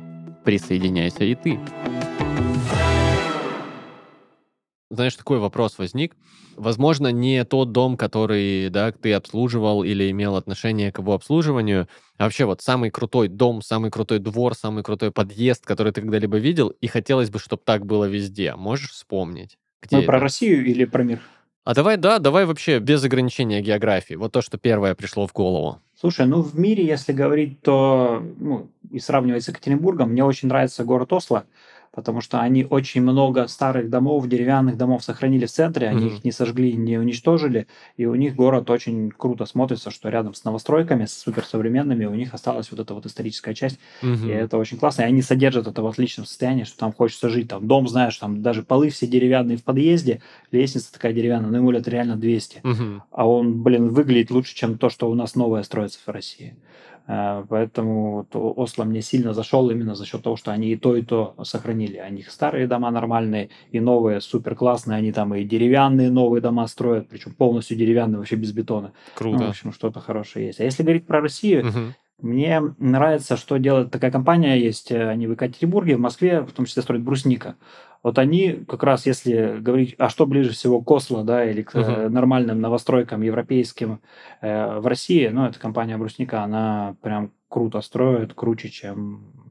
Присоединяйся 0.45 1.25
и 1.25 1.35
ты! 1.35 1.59
Знаешь, 4.91 5.15
такой 5.15 5.39
вопрос 5.39 5.79
возник. 5.79 6.17
Возможно, 6.57 7.09
не 7.09 7.45
тот 7.45 7.73
дом, 7.73 7.97
который, 7.97 8.69
да, 8.71 8.93
ты 8.93 9.13
обслуживал 9.13 9.85
или 9.85 10.11
имел 10.11 10.37
отношение 10.37 10.93
к 10.93 10.99
его 10.99 11.15
обслуживанию, 11.15 11.89
а 12.19 12.25
вообще 12.25 12.45
вот 12.45 12.61
самый 12.61 12.91
крутой 12.91 13.29
дом, 13.29 13.63
самый 13.63 13.91
крутой 13.91 14.19
двор, 14.19 14.55
самый 14.55 14.83
крутой 14.83 15.13
подъезд, 15.13 15.65
который 15.65 15.93
ты 15.93 16.01
когда-либо 16.03 16.39
видел, 16.39 16.69
и 16.69 16.87
хотелось 16.87 17.31
бы, 17.31 17.39
чтобы 17.39 17.63
так 17.65 17.87
было 17.87 18.05
везде. 18.05 18.55
Можешь 18.57 18.91
вспомнить? 18.91 19.57
Где 19.81 19.97
Мы 19.97 20.03
это? 20.03 20.13
про 20.13 20.21
Россию 20.21 20.67
или 20.67 20.85
про 20.85 21.05
мир? 21.05 21.21
А 21.65 21.75
давай, 21.75 21.97
да, 21.97 22.19
давай 22.19 22.47
вообще 22.47 22.79
без 22.79 23.05
ограничения 23.05 23.61
географии. 23.61 24.15
Вот 24.15 24.33
то, 24.33 24.43
что 24.43 24.59
первое 24.59 24.95
пришло 24.95 25.27
в 25.27 25.33
голову. 25.33 25.79
Слушай, 25.95 26.27
ну 26.27 26.43
в 26.43 26.59
мире, 26.59 26.85
если 26.85 27.13
говорить, 27.13 27.61
то 27.61 28.23
ну, 28.39 28.69
и 28.91 28.99
сравнивать 28.99 29.45
с 29.45 29.49
Екатеринбургом, 29.49 30.11
мне 30.11 30.25
очень 30.25 30.49
нравится 30.49 30.85
город 30.85 31.13
Осло 31.13 31.45
потому 31.93 32.21
что 32.21 32.41
они 32.41 32.65
очень 32.69 33.03
много 33.03 33.47
старых 33.49 33.91
домов, 33.91 34.29
деревянных 34.29 34.77
домов 34.77 35.03
сохранили 35.03 35.47
в 35.47 35.51
центре, 35.51 35.89
они 35.89 36.07
mm-hmm. 36.07 36.17
их 36.17 36.25
не 36.25 36.33
сожгли, 36.33 36.73
не 36.75 36.99
уничтожили, 36.99 37.67
и 37.97 38.07
у 38.07 38.15
них 38.15 38.37
город 38.37 38.71
очень 38.71 39.11
круто 39.11 39.45
смотрится, 39.45 39.91
что 39.91 40.09
рядом 40.09 40.35
с 40.35 40.45
новостройками, 40.45 41.07
с 41.07 41.19
суперсовременными, 41.19 42.05
у 42.05 42.15
них 42.15 42.33
осталась 42.33 42.71
вот 42.71 42.81
эта 42.81 42.95
вот 42.95 43.07
историческая 43.07 43.55
часть, 43.55 43.79
mm-hmm. 44.03 44.27
и 44.27 44.31
это 44.31 44.57
очень 44.57 44.79
классно, 44.79 45.03
и 45.03 45.07
они 45.07 45.23
содержат 45.23 45.67
это 45.67 45.83
в 45.83 45.87
отличном 45.87 46.27
состоянии, 46.27 46.65
что 46.65 46.79
там 46.79 46.93
хочется 46.93 47.29
жить, 47.29 47.49
там 47.49 47.67
дом, 47.67 47.89
знаешь, 47.89 48.17
там 48.17 48.43
даже 48.43 48.63
полы 48.63 48.91
все 48.91 49.07
деревянные 49.07 49.57
в 49.57 49.65
подъезде, 49.65 50.23
лестница 50.53 50.93
такая 50.93 51.13
деревянная, 51.13 51.51
но 51.51 51.57
ему 51.57 51.71
лет 51.73 51.89
реально 51.89 52.17
200, 52.17 52.61
mm-hmm. 52.63 53.01
а 53.11 53.29
он, 53.29 53.63
блин, 53.63 53.89
выглядит 53.89 54.31
лучше, 54.31 54.55
чем 54.55 54.79
то, 54.79 54.91
что 54.91 55.11
у 55.11 55.15
нас 55.15 55.35
новое 55.35 55.63
строится 55.65 55.99
в 56.05 56.09
России. 56.09 56.55
Э, 57.11 57.45
поэтому 57.49 58.13
вот 58.33 58.37
Осло 58.59 58.85
мне 58.85 59.03
сильно 59.03 59.35
зашел 59.35 59.69
именно 59.69 59.97
за 59.97 60.07
счет 60.07 60.23
того, 60.23 60.37
что 60.37 60.53
они 60.53 60.71
и 60.71 60.77
то, 60.77 60.95
и 60.95 61.03
то 61.03 61.35
сохранили. 61.43 62.01
У 62.09 62.13
них 62.13 62.31
старые 62.31 62.69
дома 62.69 62.89
нормальные, 62.93 63.51
и 63.73 63.81
новые 63.81 64.21
супер 64.21 64.55
классные. 64.55 64.99
Они 64.99 65.11
там 65.11 65.35
и 65.35 65.43
деревянные 65.43 66.11
новые 66.11 66.41
дома 66.41 66.69
строят, 66.69 67.09
причем 67.09 67.35
полностью 67.35 67.77
деревянные, 67.77 68.19
вообще 68.19 68.37
без 68.37 68.53
бетона. 68.53 68.93
Круто. 69.17 69.39
Ну, 69.39 69.47
в 69.47 69.49
общем, 69.49 69.73
что-то 69.73 69.99
хорошее 69.99 70.47
есть. 70.47 70.61
А 70.61 70.65
если 70.65 70.85
говорить 70.85 71.07
про 71.07 71.21
Россию, 71.21 71.67
угу. 71.67 71.79
мне 72.29 72.63
нравится, 72.79 73.37
что 73.37 73.57
делает 73.57 73.91
такая 73.91 74.13
компания, 74.13 74.55
есть 74.55 74.93
э, 74.93 75.09
они 75.09 75.27
в 75.27 75.33
Екатеринбурге, 75.33 75.97
в 75.97 76.01
Москве, 76.01 76.43
в 76.43 76.53
том 76.53 76.65
числе 76.65 76.83
строят 76.83 77.03
брусника. 77.03 77.57
Вот 78.03 78.19
они 78.19 78.65
как 78.67 78.83
раз, 78.83 79.05
если 79.05 79.59
говорить, 79.61 79.95
а 79.99 80.09
что 80.09 80.27
ближе 80.27 80.51
всего 80.51 80.81
к 80.81 80.91
Осло, 80.91 81.23
да, 81.23 81.45
или 81.45 81.63
к 81.63 81.75
uh-huh. 81.75 82.09
нормальным 82.09 82.61
новостройкам 82.61 83.21
европейским 83.21 84.01
э, 84.41 84.79
в 84.79 84.87
России, 84.87 85.29
ну, 85.29 85.47
эта 85.47 85.59
компания 85.59 85.99
Брусника, 85.99 86.43
она 86.43 86.97
прям 87.03 87.33
круто 87.49 87.81
строит, 87.83 88.33
круче, 88.33 88.71
чем 88.71 89.50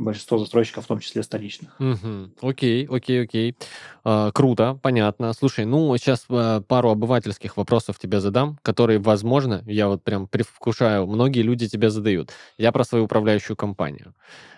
большинство 0.00 0.38
застройщиков, 0.38 0.84
в 0.84 0.88
том 0.88 0.98
числе 0.98 1.22
столичных. 1.22 1.78
Угу. 1.78 2.48
Окей, 2.48 2.86
окей, 2.86 3.22
окей. 3.22 3.56
А, 4.02 4.32
круто, 4.32 4.78
понятно. 4.82 5.32
Слушай, 5.32 5.66
ну 5.66 5.96
сейчас 5.96 6.24
а, 6.28 6.60
пару 6.62 6.90
обывательских 6.90 7.56
вопросов 7.56 7.98
тебе 7.98 8.20
задам, 8.20 8.58
которые, 8.62 8.98
возможно, 8.98 9.62
я 9.66 9.88
вот 9.88 10.02
прям 10.02 10.26
предвкушаю, 10.26 11.06
многие 11.06 11.42
люди 11.42 11.68
тебе 11.68 11.90
задают. 11.90 12.30
Я 12.58 12.72
про 12.72 12.84
свою 12.84 13.04
управляющую 13.04 13.56
компанию. 13.56 14.14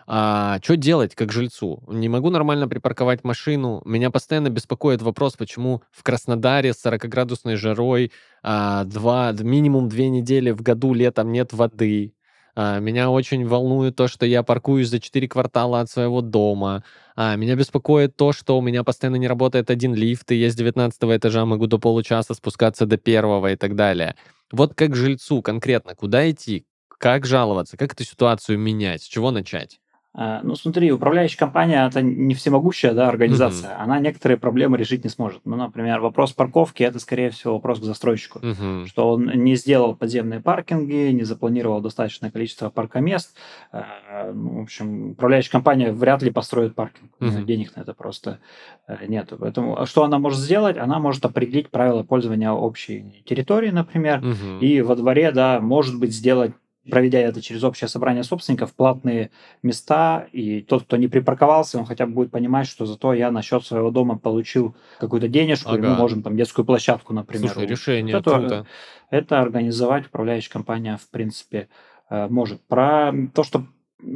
А, 0.06 0.58
что 0.62 0.76
делать 0.76 1.14
как 1.14 1.32
жильцу? 1.32 1.82
Не 1.88 2.08
могу 2.08 2.30
нормально 2.30 2.68
припарковать 2.68 3.24
машину. 3.24 3.82
Меня 3.84 4.10
постоянно 4.10 4.50
беспокоит 4.50 5.02
вопрос, 5.02 5.34
почему 5.36 5.82
в 5.90 6.02
Краснодаре 6.02 6.72
с 6.72 6.84
40-градусной 6.84 7.56
жарой 7.56 8.12
а, 8.42 8.84
два, 8.84 9.32
минимум 9.32 9.88
две 9.88 10.08
недели 10.08 10.50
в 10.50 10.62
году 10.62 10.94
летом 10.94 11.32
нет 11.32 11.52
воды. 11.52 12.14
А, 12.54 12.78
меня 12.80 13.10
очень 13.10 13.46
волнует 13.46 13.96
то, 13.96 14.08
что 14.08 14.26
я 14.26 14.42
паркуюсь 14.42 14.88
за 14.88 15.00
4 15.00 15.28
квартала 15.28 15.80
от 15.80 15.90
своего 15.90 16.20
дома. 16.20 16.84
А, 17.16 17.36
меня 17.36 17.56
беспокоит 17.56 18.16
то, 18.16 18.32
что 18.32 18.58
у 18.58 18.62
меня 18.62 18.84
постоянно 18.84 19.16
не 19.16 19.28
работает 19.28 19.70
один 19.70 19.94
лифт, 19.94 20.30
и 20.32 20.36
я 20.36 20.50
с 20.50 20.54
19 20.54 21.16
этажа 21.16 21.44
могу 21.46 21.66
до 21.66 21.78
получаса 21.78 22.34
спускаться 22.34 22.86
до 22.86 22.98
первого 22.98 23.52
и 23.52 23.56
так 23.56 23.74
далее. 23.74 24.16
Вот 24.50 24.74
как 24.74 24.94
жильцу 24.96 25.42
конкретно, 25.42 25.94
куда 25.94 26.30
идти, 26.30 26.66
как 26.98 27.26
жаловаться, 27.26 27.76
как 27.76 27.92
эту 27.94 28.04
ситуацию 28.04 28.58
менять, 28.58 29.02
с 29.02 29.06
чего 29.06 29.30
начать? 29.30 29.81
А, 30.14 30.42
ну, 30.42 30.54
смотри, 30.56 30.92
управляющая 30.92 31.38
компания 31.38 31.86
это 31.86 32.02
не 32.02 32.34
всемогущая 32.34 32.92
да, 32.92 33.08
организация. 33.08 33.70
Uh-huh. 33.70 33.82
Она 33.82 33.98
некоторые 33.98 34.36
проблемы 34.36 34.76
решить 34.76 35.04
не 35.04 35.10
сможет. 35.10 35.40
Ну, 35.46 35.56
например, 35.56 36.00
вопрос 36.00 36.32
парковки 36.32 36.82
это, 36.82 36.98
скорее 36.98 37.30
всего, 37.30 37.54
вопрос 37.54 37.80
к 37.80 37.84
застройщику. 37.84 38.38
Uh-huh. 38.40 38.86
Что 38.86 39.08
он 39.08 39.24
не 39.26 39.54
сделал 39.54 39.96
подземные 39.96 40.40
паркинги, 40.40 41.12
не 41.12 41.22
запланировал 41.22 41.80
достаточное 41.80 42.30
количество 42.30 42.68
паркомест. 42.68 43.34
А, 43.72 44.32
ну, 44.34 44.60
в 44.60 44.62
общем, 44.64 45.12
управляющая 45.12 45.50
компания 45.50 45.92
вряд 45.92 46.22
ли 46.22 46.30
построит 46.30 46.74
паркинг. 46.74 47.10
Uh-huh. 47.18 47.44
Денег 47.44 47.74
на 47.74 47.80
это 47.80 47.94
просто 47.94 48.38
э, 48.86 49.06
нет. 49.08 49.32
Поэтому 49.38 49.80
а 49.80 49.86
что 49.86 50.04
она 50.04 50.18
может 50.18 50.40
сделать? 50.40 50.76
Она 50.76 50.98
может 50.98 51.24
определить 51.24 51.70
правила 51.70 52.02
пользования 52.02 52.52
общей 52.52 53.22
территории, 53.24 53.70
например, 53.70 54.20
uh-huh. 54.20 54.60
и 54.60 54.82
во 54.82 54.94
дворе, 54.94 55.32
да, 55.32 55.58
может 55.60 55.98
быть, 55.98 56.12
сделать 56.12 56.52
проведя 56.90 57.20
это 57.20 57.40
через 57.40 57.62
общее 57.62 57.88
собрание 57.88 58.24
собственников, 58.24 58.74
платные 58.74 59.30
места, 59.62 60.26
и 60.32 60.62
тот, 60.62 60.84
кто 60.84 60.96
не 60.96 61.08
припарковался, 61.08 61.78
он 61.78 61.84
хотя 61.84 62.06
бы 62.06 62.12
будет 62.12 62.30
понимать, 62.30 62.66
что 62.66 62.86
зато 62.86 63.14
я 63.14 63.30
на 63.30 63.42
счет 63.42 63.64
своего 63.64 63.90
дома 63.90 64.18
получил 64.18 64.74
какую-то 64.98 65.28
денежку, 65.28 65.70
ага. 65.70 65.78
и 65.78 65.90
мы 65.90 65.94
можем 65.94 66.22
там 66.22 66.36
детскую 66.36 66.64
площадку, 66.64 67.12
например. 67.12 67.52
Слушай, 67.52 67.66
решение 67.66 68.16
это, 68.16 68.30
круто. 68.30 68.66
Это 69.10 69.40
организовать 69.40 70.06
управляющая 70.06 70.50
компания, 70.50 70.96
в 70.96 71.08
принципе, 71.08 71.68
э, 72.10 72.26
может. 72.28 72.60
Про 72.66 73.12
то, 73.34 73.44
что 73.44 73.66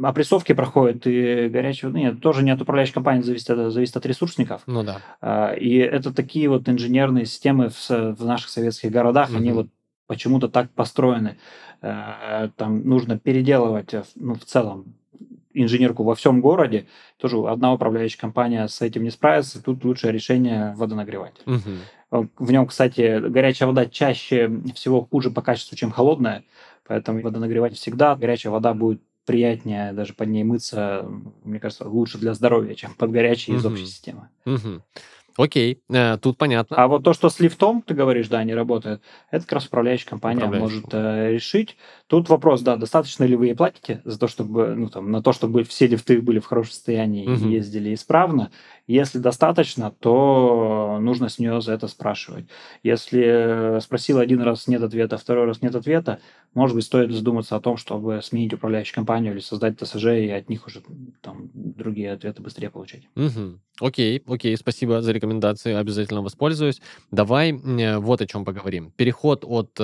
опрессовки 0.03 0.53
проходят 0.53 1.07
и 1.07 1.47
горячего, 1.47 1.89
ну, 1.89 1.97
нет, 1.97 2.21
тоже 2.21 2.43
не 2.43 2.51
от 2.51 2.61
управляющей 2.61 2.93
компании 2.93 3.21
зависит, 3.21 3.49
это 3.49 3.69
зависит 3.69 3.95
от 3.95 4.05
ресурсников. 4.05 4.61
Ну 4.65 4.83
да. 4.83 5.01
А, 5.21 5.53
и 5.53 5.77
это 5.77 6.13
такие 6.13 6.49
вот 6.49 6.67
инженерные 6.67 7.25
системы 7.25 7.69
в, 7.69 7.89
в 7.89 8.25
наших 8.25 8.49
советских 8.49 8.91
городах, 8.91 9.29
угу. 9.29 9.37
они 9.37 9.51
вот 9.51 9.67
почему-то 10.07 10.47
так 10.47 10.71
построены. 10.71 11.37
Э, 11.81 12.49
там 12.55 12.87
нужно 12.87 13.19
переделывать 13.19 13.93
э, 13.93 14.03
ну, 14.15 14.35
в 14.35 14.45
целом 14.45 14.95
инженерку 15.53 16.03
во 16.03 16.15
всем 16.15 16.41
городе, 16.41 16.87
тоже 17.17 17.37
одна 17.37 17.73
управляющая 17.73 18.19
компания 18.19 18.67
с 18.67 18.81
этим 18.81 19.03
не 19.03 19.09
справится, 19.09 19.61
тут 19.61 19.83
лучшее 19.83 20.13
решение 20.13 20.73
водонагреватель. 20.77 21.41
Угу. 21.45 22.29
В 22.37 22.51
нем, 22.51 22.67
кстати, 22.67 23.19
горячая 23.27 23.67
вода 23.67 23.85
чаще 23.85 24.61
всего 24.75 25.05
хуже 25.05 25.31
по 25.31 25.41
качеству, 25.41 25.75
чем 25.75 25.91
холодная, 25.91 26.43
поэтому 26.87 27.21
водонагреватель 27.21 27.75
всегда, 27.75 28.15
горячая 28.15 28.51
вода 28.51 28.73
будет 28.73 29.01
приятнее 29.25 29.91
даже 29.93 30.13
под 30.13 30.29
ней 30.29 30.43
мыться, 30.43 31.05
мне 31.43 31.59
кажется, 31.59 31.87
лучше 31.87 32.17
для 32.17 32.33
здоровья, 32.33 32.75
чем 32.75 32.93
под 32.93 33.11
горячей 33.11 33.53
угу. 33.53 33.59
из 33.59 33.65
общей 33.65 33.85
системы. 33.85 34.29
Угу. 34.45 34.81
Окей, 35.37 35.79
э, 35.89 36.17
тут 36.17 36.37
понятно. 36.37 36.75
А 36.77 36.87
вот 36.87 37.03
то, 37.03 37.13
что 37.13 37.29
с 37.29 37.39
лифтом, 37.39 37.83
ты 37.83 37.93
говоришь, 37.93 38.27
да, 38.27 38.43
не 38.43 38.55
работает, 38.55 39.01
это 39.29 39.43
как 39.43 39.53
раз 39.53 39.67
управляющая 39.67 40.07
компания 40.07 40.45
управляющая. 40.45 40.79
может 40.79 40.93
э, 40.93 41.33
решить. 41.33 41.77
Тут 42.07 42.27
вопрос, 42.27 42.61
да, 42.61 42.75
достаточно 42.75 43.23
ли 43.23 43.35
вы 43.35 43.47
ей 43.47 43.55
платите 43.55 44.01
за 44.03 44.17
то, 44.17 44.27
чтобы, 44.27 44.73
ну, 44.75 44.89
там, 44.89 45.11
на 45.11 45.21
то, 45.21 45.33
чтобы 45.33 45.63
все 45.63 45.87
лифты 45.87 46.21
были 46.21 46.39
в 46.39 46.45
хорошем 46.45 46.73
состоянии 46.73 47.27
угу. 47.27 47.45
и 47.45 47.53
ездили 47.53 47.93
исправно, 47.93 48.51
Если 48.87 49.19
достаточно, 49.19 49.91
то 49.91 50.97
нужно 51.01 51.27
с 51.27 51.39
нее 51.39 51.61
за 51.61 51.73
это 51.73 51.87
спрашивать. 51.87 52.45
Если 52.83 53.79
спросил 53.81 54.19
один 54.19 54.41
раз 54.41 54.67
нет 54.67 54.81
ответа, 54.81 55.17
второй 55.17 55.45
раз 55.45 55.61
нет 55.61 55.75
ответа, 55.75 56.19
может 56.53 56.75
быть, 56.75 56.85
стоит 56.85 57.11
задуматься 57.11 57.57
о 57.57 57.59
том, 57.59 57.75
чтобы 57.75 58.21
сменить 58.23 58.53
управляющую 58.53 58.95
компанию 58.95 59.33
или 59.33 59.39
создать 59.41 59.77
ТСЖ 59.77 60.05
и 60.05 60.29
от 60.29 60.49
них 60.49 60.65
уже 60.65 60.81
там 61.21 61.49
другие 61.53 62.13
ответы 62.13 62.41
быстрее 62.41 62.69
получать. 62.69 63.03
Мгм. 63.15 63.61
Окей, 63.81 64.23
окей, 64.25 64.55
спасибо 64.55 65.01
за 65.01 65.11
рекомендации, 65.11 65.73
обязательно 65.73 66.21
воспользуюсь. 66.21 66.81
Давай 67.11 67.51
м, 67.51 68.01
вот 68.01 68.21
о 68.21 68.25
чем 68.25 68.45
поговорим. 68.45 68.91
Переход 68.95 69.43
от 69.45 69.71
э, 69.79 69.83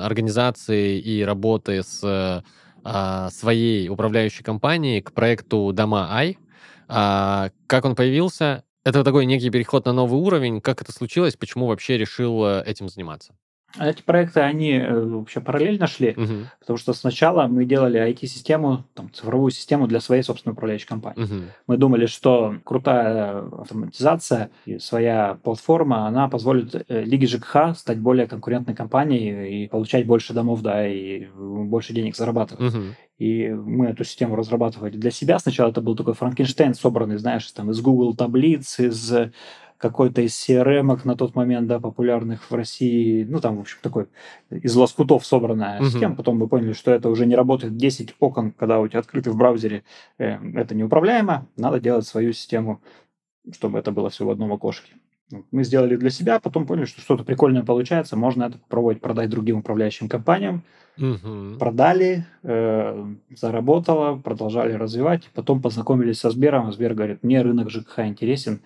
организации 0.00 1.00
и 1.00 1.22
работы 1.22 1.82
с 1.82 2.02
э, 2.02 2.42
а, 2.86 3.30
своей 3.30 3.88
управляющей 3.88 4.44
компанией 4.44 5.00
к 5.00 5.12
проекту 5.12 5.72
Дома 5.72 6.08
Ай. 6.12 6.38
А, 6.88 7.50
как 7.66 7.84
он 7.84 7.94
появился? 7.94 8.64
Это 8.84 9.02
такой 9.04 9.26
некий 9.26 9.50
переход 9.50 9.86
на 9.86 9.92
новый 9.92 10.20
уровень. 10.20 10.60
Как 10.60 10.82
это 10.82 10.92
случилось? 10.92 11.36
Почему 11.36 11.66
вообще 11.66 11.96
решил 11.98 12.44
э, 12.44 12.62
этим 12.66 12.88
заниматься? 12.88 13.34
А 13.78 13.88
эти 13.88 14.02
проекты, 14.02 14.40
они 14.40 14.72
э, 14.72 15.00
вообще 15.04 15.40
параллельно 15.40 15.86
шли, 15.86 16.14
Мгм. 16.16 16.46
потому 16.60 16.76
что 16.76 16.92
сначала 16.92 17.46
мы 17.48 17.64
делали 17.64 17.98
IT-систему, 18.00 18.84
там, 18.94 19.12
цифровую 19.12 19.50
систему 19.50 19.86
для 19.88 20.00
своей 20.00 20.22
собственной 20.22 20.52
управляющей 20.52 20.86
компании. 20.86 21.22
Мгм. 21.24 21.44
Мы 21.66 21.76
думали, 21.76 22.06
что 22.06 22.56
крутая 22.64 23.40
автоматизация 23.60 24.50
и 24.64 24.78
своя 24.78 25.38
платформа, 25.42 26.06
она 26.06 26.28
позволит 26.28 26.74
э, 26.88 27.02
Лиге 27.04 27.26
ЖКХ 27.26 27.74
стать 27.76 27.98
более 27.98 28.26
конкурентной 28.26 28.74
компанией 28.74 29.64
и 29.64 29.68
получать 29.68 30.06
больше 30.06 30.32
домов, 30.34 30.62
да, 30.62 30.86
и 30.86 31.26
больше 31.34 31.92
денег 31.92 32.16
зарабатывать. 32.16 32.72
Мгм. 32.72 32.94
И 33.18 33.48
мы 33.48 33.86
эту 33.86 34.04
систему 34.04 34.34
разрабатывали 34.34 34.96
для 34.96 35.10
себя. 35.10 35.38
Сначала 35.38 35.70
это 35.70 35.80
был 35.80 35.94
такой 35.94 36.14
Франкенштейн, 36.14 36.74
собранный, 36.74 37.16
знаешь, 37.16 37.50
там 37.52 37.70
из 37.70 37.80
Google 37.80 38.14
таблиц, 38.16 38.80
из 38.80 39.12
какой-то 39.84 40.22
из 40.22 40.32
CRM 40.32 40.98
на 41.04 41.14
тот 41.14 41.34
момент, 41.34 41.66
да, 41.68 41.78
популярных 41.78 42.50
в 42.50 42.54
России, 42.54 43.24
ну, 43.24 43.38
там, 43.40 43.56
в 43.58 43.60
общем, 43.60 43.78
такой 43.82 44.06
из 44.50 44.74
лоскутов 44.74 45.26
собранная 45.26 45.80
Мгм. 45.80 45.90
система. 45.90 46.16
Потом 46.16 46.38
мы 46.38 46.48
поняли, 46.48 46.72
что 46.72 46.90
это 46.90 47.10
уже 47.10 47.26
не 47.26 47.36
работает. 47.36 47.76
10 47.76 48.14
окон, 48.20 48.52
когда 48.52 48.80
у 48.80 48.88
тебя 48.88 49.00
открыты 49.00 49.30
в 49.30 49.36
браузере, 49.36 49.82
э, 50.18 50.38
это 50.54 50.74
неуправляемо. 50.74 51.46
Надо 51.56 51.80
делать 51.80 52.06
свою 52.06 52.32
систему, 52.32 52.80
чтобы 53.52 53.78
это 53.78 53.92
было 53.92 54.08
все 54.08 54.24
в 54.24 54.30
одном 54.30 54.52
окошке. 54.52 54.92
Мы 55.50 55.64
сделали 55.64 55.96
для 55.96 56.10
себя, 56.10 56.38
потом 56.40 56.66
поняли, 56.66 56.86
что 56.86 57.00
что-то 57.02 57.24
прикольное 57.24 57.62
получается, 57.62 58.16
можно 58.16 58.44
это 58.44 58.58
попробовать 58.58 59.00
продать 59.00 59.28
другим 59.30 59.58
управляющим 59.58 60.08
компаниям. 60.08 60.62
Мгм. 60.96 61.58
Продали, 61.58 62.24
э, 62.44 63.04
заработало, 63.36 64.16
продолжали 64.16 64.74
развивать. 64.74 65.28
Потом 65.34 65.60
познакомились 65.60 66.20
со 66.20 66.30
Сбером. 66.30 66.72
Сбер 66.72 66.94
говорит, 66.94 67.18
мне 67.22 67.42
рынок 67.42 67.68
ЖКХ 67.70 68.00
интересен, 68.06 68.60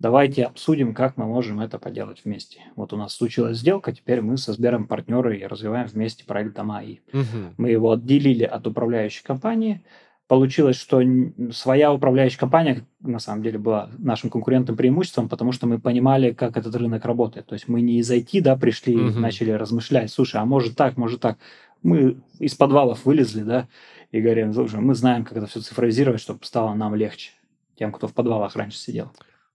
давайте 0.00 0.44
обсудим, 0.44 0.94
как 0.94 1.16
мы 1.16 1.26
можем 1.26 1.60
это 1.60 1.78
поделать 1.78 2.22
вместе. 2.24 2.62
Вот 2.74 2.92
у 2.92 2.96
нас 2.96 3.14
случилась 3.14 3.58
сделка, 3.58 3.92
теперь 3.92 4.22
мы 4.22 4.36
со 4.36 4.52
Сбером 4.52 4.88
партнеры 4.88 5.38
и 5.38 5.46
развиваем 5.46 5.86
вместе 5.86 6.24
проект 6.24 6.56
Дома 6.56 6.82
И. 6.82 7.00
Мгм. 7.12 7.54
Мы 7.58 7.70
его 7.70 7.92
отделили 7.92 8.44
от 8.44 8.66
управляющей 8.66 9.22
компании. 9.22 9.84
Получилось, 10.26 10.76
что 10.76 11.02
своя 11.50 11.92
управляющая 11.92 12.38
компания 12.38 12.86
на 13.00 13.18
самом 13.18 13.42
деле 13.42 13.58
была 13.58 13.90
нашим 13.98 14.30
конкурентным 14.30 14.76
преимуществом, 14.76 15.28
потому 15.28 15.52
что 15.52 15.66
мы 15.66 15.78
понимали, 15.78 16.32
как 16.32 16.56
этот 16.56 16.74
рынок 16.76 17.04
работает. 17.04 17.46
То 17.46 17.54
есть 17.54 17.68
мы 17.68 17.80
не 17.82 17.98
из 17.98 18.10
IT 18.10 18.40
да, 18.40 18.56
пришли 18.56 18.94
и 18.94 18.96
Мгм. 18.96 19.20
начали 19.20 19.50
размышлять, 19.50 20.10
слушай, 20.10 20.40
а 20.40 20.44
может 20.44 20.76
так, 20.76 20.96
может 20.96 21.20
так. 21.20 21.38
Мы 21.82 22.18
из 22.38 22.54
подвалов 22.54 23.04
вылезли, 23.04 23.42
да, 23.42 23.68
и 24.12 24.20
говорим, 24.20 24.52
слушай, 24.52 24.80
мы 24.80 24.94
знаем, 24.94 25.24
как 25.24 25.36
это 25.38 25.46
все 25.46 25.60
цифровизировать, 25.60 26.20
чтобы 26.20 26.44
стало 26.44 26.74
нам 26.74 26.94
легче, 26.94 27.32
тем, 27.76 27.90
кто 27.90 28.06
в 28.06 28.14
подвалах 28.14 28.54
раньше 28.54 28.78
сидел. 28.78 29.10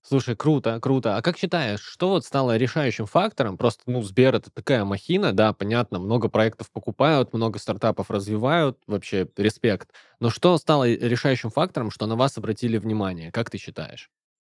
Слушай, 0.08 0.36
круто, 0.36 0.80
круто. 0.80 1.18
А 1.18 1.22
как 1.24 1.36
считаешь, 1.36 1.82
что 1.82 2.10
вот 2.10 2.24
стало 2.26 2.58
решающим 2.58 3.08
фактором? 3.08 3.58
Просто, 3.58 3.82
ну, 3.88 4.04
Сбер 4.04 4.36
это 4.36 4.52
такая 4.52 4.86
махина, 4.86 5.34
да, 5.34 5.52
понятно, 5.52 5.98
много 5.98 6.30
проектов 6.30 6.70
покупают, 6.72 7.34
много 7.34 7.58
стартапов 7.58 8.12
развивают, 8.12 8.78
вообще 8.86 9.28
респект. 9.36 9.90
Но 10.20 10.30
что 10.30 10.58
стало 10.60 10.88
решающим 10.88 11.50
фактором, 11.50 11.90
что 11.90 12.06
на 12.06 12.16
вас 12.16 12.38
обратили 12.38 12.78
внимание? 12.78 13.32
Как 13.32 13.50
ты 13.50 13.58
считаешь? 13.58 14.12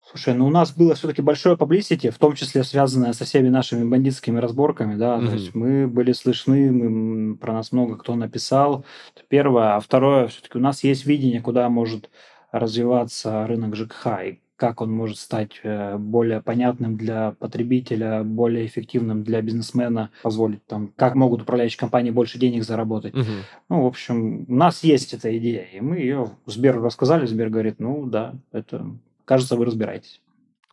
Слушай, 0.09 0.35
ну 0.35 0.47
у 0.47 0.51
нас 0.51 0.73
было 0.73 0.95
все-таки 0.95 1.21
большое 1.21 1.57
publicity, 1.57 2.11
в 2.11 2.19
том 2.19 2.35
числе 2.35 2.63
связанное 2.63 3.13
со 3.13 3.25
всеми 3.25 3.49
нашими 3.49 3.89
бандитскими 3.89 4.39
разборками, 4.39 4.95
да, 4.97 5.17
Мгм. 5.17 5.27
то 5.27 5.33
есть 5.35 5.55
мы 5.55 5.89
были 5.89 6.13
слышны, 6.13 6.71
мы, 6.71 7.37
про 7.37 7.53
нас 7.53 7.73
много 7.73 7.97
кто 7.97 8.15
написал, 8.15 8.85
это 9.15 9.25
первое, 9.29 9.75
а 9.75 9.81
второе, 9.81 10.29
все-таки 10.29 10.59
у 10.59 10.61
нас 10.61 10.85
есть 10.85 11.07
видение, 11.07 11.41
куда 11.41 11.69
может 11.69 12.09
развиваться 12.53 13.47
рынок 13.49 13.75
ЖКХ 13.75 14.07
и 14.27 14.41
как 14.57 14.81
он 14.81 14.91
может 14.91 15.19
стать 15.19 15.61
э, 15.63 15.97
более 15.99 16.41
понятным 16.43 16.97
для 16.97 17.33
потребителя, 17.33 18.23
более 18.25 18.67
эффективным 18.67 19.23
для 19.23 19.43
бизнесмена, 19.43 20.11
позволить 20.23 20.65
там, 20.67 20.93
как 20.97 21.15
могут 21.15 21.43
управляющие 21.43 21.79
компании 21.79 22.11
больше 22.11 22.39
денег 22.39 22.65
заработать. 22.65 23.15
Мгм. 23.15 23.43
Ну, 23.69 23.83
в 23.83 23.87
общем, 23.87 24.47
у 24.49 24.55
нас 24.55 24.83
есть 24.83 25.15
эта 25.15 25.37
идея, 25.39 25.67
и 25.73 25.81
мы 25.81 25.99
ее 25.99 26.31
Сберу 26.47 26.83
рассказали, 26.83 27.27
Сбер 27.27 27.51
говорит, 27.51 27.79
ну 27.79 28.07
да, 28.07 28.35
это, 28.53 28.87
кажется, 29.25 29.57
вы 29.57 29.67
разбираетесь. 29.67 30.21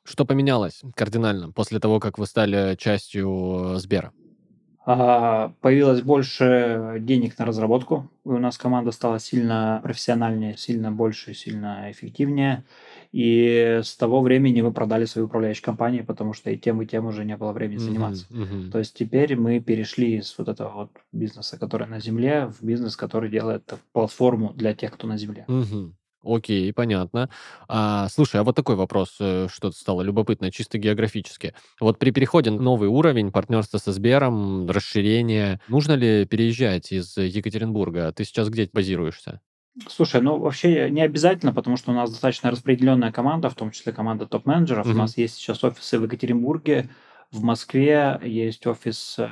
Что 0.06 0.26
поменялось 0.26 0.82
кардинально 0.96 1.52
после 1.52 1.80
того, 1.80 2.00
как 2.00 2.18
вы 2.18 2.26
стали 2.26 2.76
частью 2.76 3.76
э, 3.76 3.80
Сбера? 3.80 4.12
А, 4.86 5.54
Появилось 5.62 6.02
больше 6.02 6.98
денег 7.00 7.40
на 7.40 7.46
разработку. 7.46 8.10
У 8.26 8.38
нас 8.38 8.58
команда 8.58 8.92
стала 8.92 9.20
сильно 9.20 9.80
профессиональнее, 9.82 10.58
сильно 10.58 10.92
больше, 10.92 11.34
сильно 11.34 11.90
эффективнее. 11.90 12.66
И 13.14 13.80
с 13.84 13.96
того 13.96 14.22
времени 14.22 14.62
мы 14.62 14.74
продали 14.74 15.06
свою 15.06 15.28
управляющую 15.28 15.64
компанию, 15.64 16.04
потому 16.04 16.34
что 16.34 16.50
и 16.50 16.58
тем, 16.58 16.82
и 16.82 16.88
тем 16.88 17.06
уже 17.06 17.24
не 17.24 17.38
было 17.38 17.52
времени 17.54 17.78
заниматься. 17.78 18.26
мгм. 18.32 18.72
То 18.72 18.80
есть 18.80 18.96
теперь 18.96 19.36
мы 19.36 19.60
перешли 19.60 20.18
из 20.18 20.34
вот 20.38 20.50
этого 20.50 20.72
вот 20.74 20.90
бизнеса, 21.12 21.60
который 21.60 21.88
на 21.88 22.00
земле, 22.00 22.48
в 22.48 22.64
бизнес, 22.64 22.98
который 22.98 23.30
делает 23.30 23.72
платформу 23.92 24.52
для 24.56 24.74
тех, 24.74 24.92
кто 24.92 25.06
на 25.06 25.18
земле. 25.18 25.46
Мгм. 25.48 25.96
Окей, 26.24 26.74
понятно. 26.74 27.30
А, 27.68 28.08
слушай, 28.10 28.40
а 28.40 28.44
вот 28.44 28.56
такой 28.56 28.76
вопрос, 28.78 29.18
э, 29.20 29.48
что-то 29.52 29.78
стало 29.78 30.02
любопытно, 30.02 30.52
чисто 30.52 30.78
географически. 30.78 31.54
Вот 31.82 32.00
при 32.00 32.12
переходе 32.12 32.50
на 32.50 32.62
новый 32.62 32.88
уровень 32.88 33.32
партнерства 33.32 33.78
со 33.78 33.92
Сбером, 33.92 34.70
расширение, 34.70 35.60
нужно 35.68 35.94
ли 35.94 36.26
переезжать 36.26 36.92
из 36.94 37.18
Екатеринбурга? 37.18 38.12
Ты 38.14 38.24
сейчас 38.24 38.50
где 38.50 38.70
базируешься? 38.72 39.42
Слушай, 39.88 40.22
ну 40.22 40.38
вообще 40.38 40.90
не 40.92 41.02
обязательно, 41.02 41.52
потому 41.54 41.78
что 41.78 41.92
у 41.92 41.96
нас 41.96 42.12
достаточно 42.12 42.52
распределенная 42.52 43.12
команда, 43.12 43.50
в 43.50 43.56
том 43.56 43.72
числе 43.72 43.92
команда 43.92 44.28
топ-менеджеров. 44.28 44.86
У 44.86 44.90
Мгм. 44.90 45.00
нас 45.00 45.18
есть 45.18 45.36
сейчас 45.36 45.64
офисы 45.64 45.98
в 45.98 46.04
Екатеринбурге, 46.04 46.90
в 47.32 47.42
Москве, 47.44 48.20
есть 48.24 48.68
офис 48.68 49.18
э, 49.18 49.30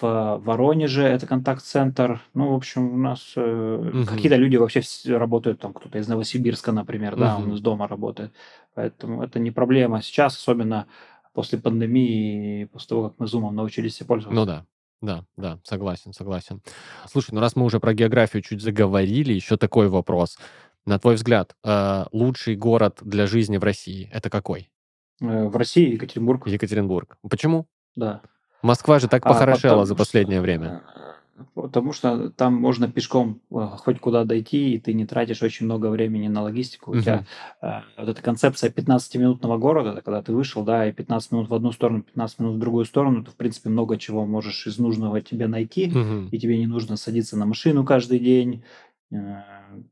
в 0.00 0.38
Воронеже, 0.44 1.02
это 1.02 1.26
контакт-центр. 1.26 2.20
Ну, 2.34 2.52
в 2.52 2.54
общем, 2.54 2.94
у 2.94 2.96
нас 2.96 3.32
Мгм. 3.36 4.06
какие-то 4.06 4.36
люди 4.36 4.56
вообще 4.56 4.82
работают, 5.16 5.58
там 5.60 5.72
кто-то 5.72 5.98
из 5.98 6.06
Новосибирска, 6.06 6.70
например, 6.70 7.16
да, 7.16 7.36
он 7.36 7.52
из 7.52 7.60
дома 7.60 7.88
работает. 7.88 8.32
Поэтому 8.74 9.24
это 9.24 9.40
не 9.40 9.50
проблема. 9.50 10.00
Сейчас, 10.02 10.36
особенно 10.36 10.86
после 11.34 11.58
пандемии, 11.58 12.66
после 12.66 12.88
того, 12.90 13.08
как 13.08 13.18
мы 13.18 13.26
зумом 13.26 13.56
научились 13.56 13.98
пользоваться. 14.06 14.40
Ну 14.40 14.46
да, 14.46 14.66
да, 15.02 15.24
да, 15.36 15.58
согласен, 15.64 16.12
согласен. 16.14 16.62
Слушай, 17.10 17.34
ну 17.34 17.40
раз 17.40 17.56
мы 17.56 17.64
уже 17.64 17.80
про 17.80 17.92
географию 17.92 18.42
чуть 18.42 18.62
заговорили, 18.62 19.32
еще 19.34 19.56
такой 19.56 19.88
вопрос. 19.88 20.38
На 20.86 20.98
твой 20.98 21.16
взгляд, 21.16 21.54
э, 21.64 22.04
лучший 22.12 22.56
город 22.56 22.98
для 23.02 23.26
жизни 23.26 23.56
в 23.58 23.64
России 23.64 24.08
это 24.12 24.30
какой? 24.30 24.70
Э, 25.20 25.48
В 25.48 25.56
России 25.56 25.92
Екатеринбург, 25.92 26.46
Екатеринбург. 26.46 27.18
Почему? 27.28 27.66
да. 27.96 28.22
Москва 28.62 29.00
же 29.00 29.08
так 29.08 29.26
А, 29.26 29.28
похорошела 29.28 29.84
за 29.84 29.94
потому 29.94 29.96
что, 29.96 29.96
последнее 29.96 30.40
время. 30.40 30.82
Потому 31.54 31.92
что 31.92 32.30
там 32.30 32.54
можно 32.54 32.90
пешком 32.90 33.40
э, 33.50 33.56
хоть 33.78 34.00
куда 34.00 34.24
дойти, 34.24 34.74
и 34.74 34.78
ты 34.78 34.92
не 34.92 35.06
тратишь 35.06 35.42
очень 35.42 35.66
много 35.66 35.88
времени 35.88 36.28
на 36.28 36.42
логистику. 36.42 36.90
У 36.92 36.94
Мгм. 36.94 37.02
тебя 37.02 37.24
э, 37.62 37.66
вот 37.96 38.08
эта 38.08 38.22
концепция 38.22 38.70
15-минутного 38.70 39.58
города, 39.58 40.02
когда 40.02 40.22
ты 40.22 40.32
вышел, 40.32 40.62
да, 40.62 40.86
и 40.88 40.92
15 40.92 41.32
минут 41.32 41.48
в 41.48 41.54
одну 41.54 41.72
сторону, 41.72 42.02
15 42.02 42.38
минут 42.38 42.56
в 42.56 42.58
другую 42.58 42.84
сторону, 42.84 43.24
ты, 43.24 43.30
в 43.30 43.36
принципе, 43.36 43.70
много 43.70 43.96
чего 43.98 44.26
можешь 44.26 44.66
из 44.66 44.78
нужного 44.78 45.20
тебе 45.20 45.46
найти, 45.46 45.88
Мгм. 45.88 46.28
и 46.30 46.38
тебе 46.38 46.58
не 46.58 46.66
нужно 46.66 46.96
садиться 46.96 47.36
на 47.38 47.46
машину 47.46 47.84
каждый 47.84 48.18
день, 48.18 48.62
э, 49.10 49.16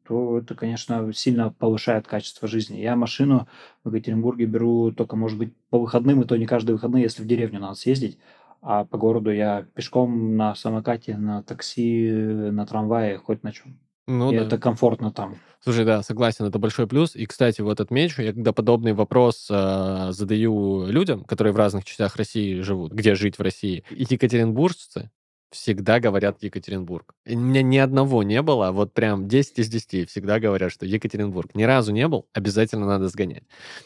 то 0.07 0.39
это, 0.39 0.55
конечно, 0.55 1.13
сильно 1.15 1.51
повышает 1.51 2.07
качество 2.07 2.49
жизни. 2.49 2.79
Я 2.81 2.97
машину 2.97 3.49
в 3.85 3.95
Екатеринбурге 3.95 4.45
беру 4.47 4.93
только, 4.93 5.17
может 5.17 5.39
быть, 5.39 5.55
по 5.71 5.79
выходным, 5.79 6.21
и 6.23 6.27
то 6.27 6.37
не 6.37 6.47
каждые 6.47 6.75
выходные, 6.75 7.05
если 7.05 7.23
в 7.23 7.27
деревню 7.27 7.61
надо 7.61 7.75
съездить. 7.75 8.19
А 8.63 8.85
по 8.85 8.99
городу 8.99 9.31
я 9.31 9.67
пешком 9.75 10.37
на 10.37 10.55
самокате, 10.55 11.17
на 11.17 11.43
такси, 11.43 12.11
на 12.11 12.67
трамвае, 12.67 13.19
хоть 13.19 13.43
на 13.43 13.53
чем. 13.53 13.79
Ну 14.07 14.33
и 14.33 14.37
да. 14.37 14.45
это 14.45 14.59
комфортно 14.59 15.13
там. 15.13 15.37
Слушай, 15.63 15.85
да, 15.85 16.03
согласен, 16.03 16.45
это 16.47 16.59
большой 16.59 16.87
плюс. 16.87 17.15
И, 17.15 17.27
кстати, 17.27 17.61
вот 17.61 17.81
отмечу, 17.81 18.23
я 18.23 18.33
когда 18.33 18.53
подобный 18.53 18.93
вопрос 18.93 19.47
э, 19.51 20.09
задаю 20.11 20.87
людям, 20.87 21.23
которые 21.25 21.53
в 21.53 21.57
разных 21.57 21.85
частях 21.85 22.17
России 22.17 22.61
живут, 22.61 22.93
где 22.93 23.15
жить 23.15 23.39
в 23.39 23.43
России, 23.43 23.85
и 23.91 24.07
екатеринбуржцы 24.09 25.11
всегда 25.51 26.01
говорят 26.01 26.43
Екатеринбург. 26.43 27.15
И 27.25 27.35
у 27.35 27.39
меня 27.41 27.63
ни 27.63 27.79
одного 27.79 28.23
не 28.23 28.41
было, 28.43 28.71
вот 28.71 28.93
прям 28.93 29.29
10 29.29 29.59
из 29.59 29.69
10 29.69 30.09
всегда 30.09 30.39
говорят, 30.39 30.73
что 30.73 30.87
Екатеринбург. 30.87 31.55
Ни 31.55 31.65
разу 31.65 31.93
не 31.93 32.07
был, 32.09 32.27
обязательно 32.33 32.87
надо 32.87 33.09
сгонять. 33.09 33.43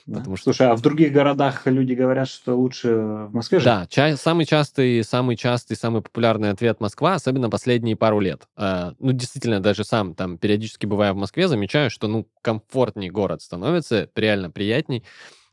Да. 0.06 0.18
Потому 0.18 0.36
что... 0.36 0.52
Слушай, 0.52 0.68
а 0.68 0.74
в 0.74 0.82
других 0.82 1.12
городах 1.12 1.66
люди 1.66 1.94
говорят, 1.94 2.28
что 2.28 2.54
лучше 2.54 2.94
в 2.94 3.34
Москве 3.34 3.58
жить? 3.58 3.66
Да, 3.66 3.86
ча- 3.88 4.16
самый 4.16 4.46
частый, 4.46 5.02
самый 5.04 5.36
частый, 5.36 5.76
самый 5.76 6.02
популярный 6.02 6.50
ответ 6.50 6.80
Москва, 6.80 7.14
особенно 7.14 7.50
последние 7.50 7.96
пару 7.96 8.20
лет. 8.20 8.46
Э, 8.56 8.92
ну, 8.98 9.12
действительно, 9.12 9.60
даже 9.60 9.84
сам 9.84 10.14
там 10.14 10.38
периодически 10.38 10.86
бывая 10.86 11.12
в 11.12 11.16
Москве, 11.16 11.48
замечаю, 11.48 11.90
что, 11.90 12.08
ну, 12.08 12.28
комфортней 12.42 13.10
город 13.10 13.42
становится, 13.42 14.10
реально 14.14 14.50
приятней. 14.50 15.04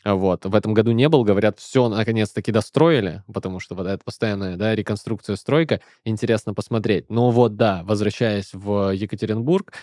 Вот. 0.03 0.45
В 0.45 0.55
этом 0.55 0.73
году 0.73 0.91
не 0.91 1.07
был, 1.09 1.23
говорят, 1.23 1.59
все 1.59 1.87
наконец-таки 1.89 2.51
достроили, 2.51 3.23
потому 3.31 3.59
что 3.59 3.75
вот 3.75 3.87
это 3.87 4.03
постоянная 4.03 4.57
да, 4.57 4.75
реконструкция, 4.75 5.35
стройка, 5.35 5.81
интересно 6.05 6.53
посмотреть. 6.53 7.09
Но 7.09 7.31
вот 7.31 7.55
да, 7.55 7.81
возвращаясь 7.83 8.49
в 8.53 8.91
Екатеринбург, 8.93 9.73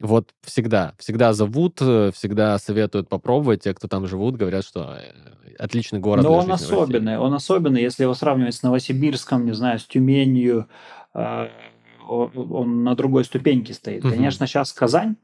вот 0.00 0.30
всегда, 0.42 0.94
всегда 0.98 1.32
зовут, 1.32 1.76
всегда 1.76 2.58
советуют 2.58 3.08
попробовать. 3.08 3.62
Те, 3.62 3.74
кто 3.74 3.88
там 3.88 4.06
живут, 4.06 4.36
говорят, 4.36 4.64
что 4.64 4.98
э, 4.98 5.54
отличный 5.58 6.00
город. 6.00 6.24
Но 6.24 6.34
он 6.34 6.50
особенный, 6.50 7.18
он 7.18 7.32
особенный, 7.32 7.82
если 7.82 8.02
его 8.02 8.14
сравнивать 8.14 8.54
с 8.54 8.62
Новосибирском, 8.62 9.46
не 9.46 9.52
знаю, 9.52 9.78
с 9.78 9.84
Тюменью, 9.84 10.68
э, 11.14 11.48
он 12.06 12.84
на 12.84 12.94
другой 12.94 13.24
ступеньке 13.24 13.72
стоит. 13.72 14.04
Угу. 14.04 14.12
Конечно, 14.12 14.46
сейчас 14.46 14.72
Казань 14.72 15.16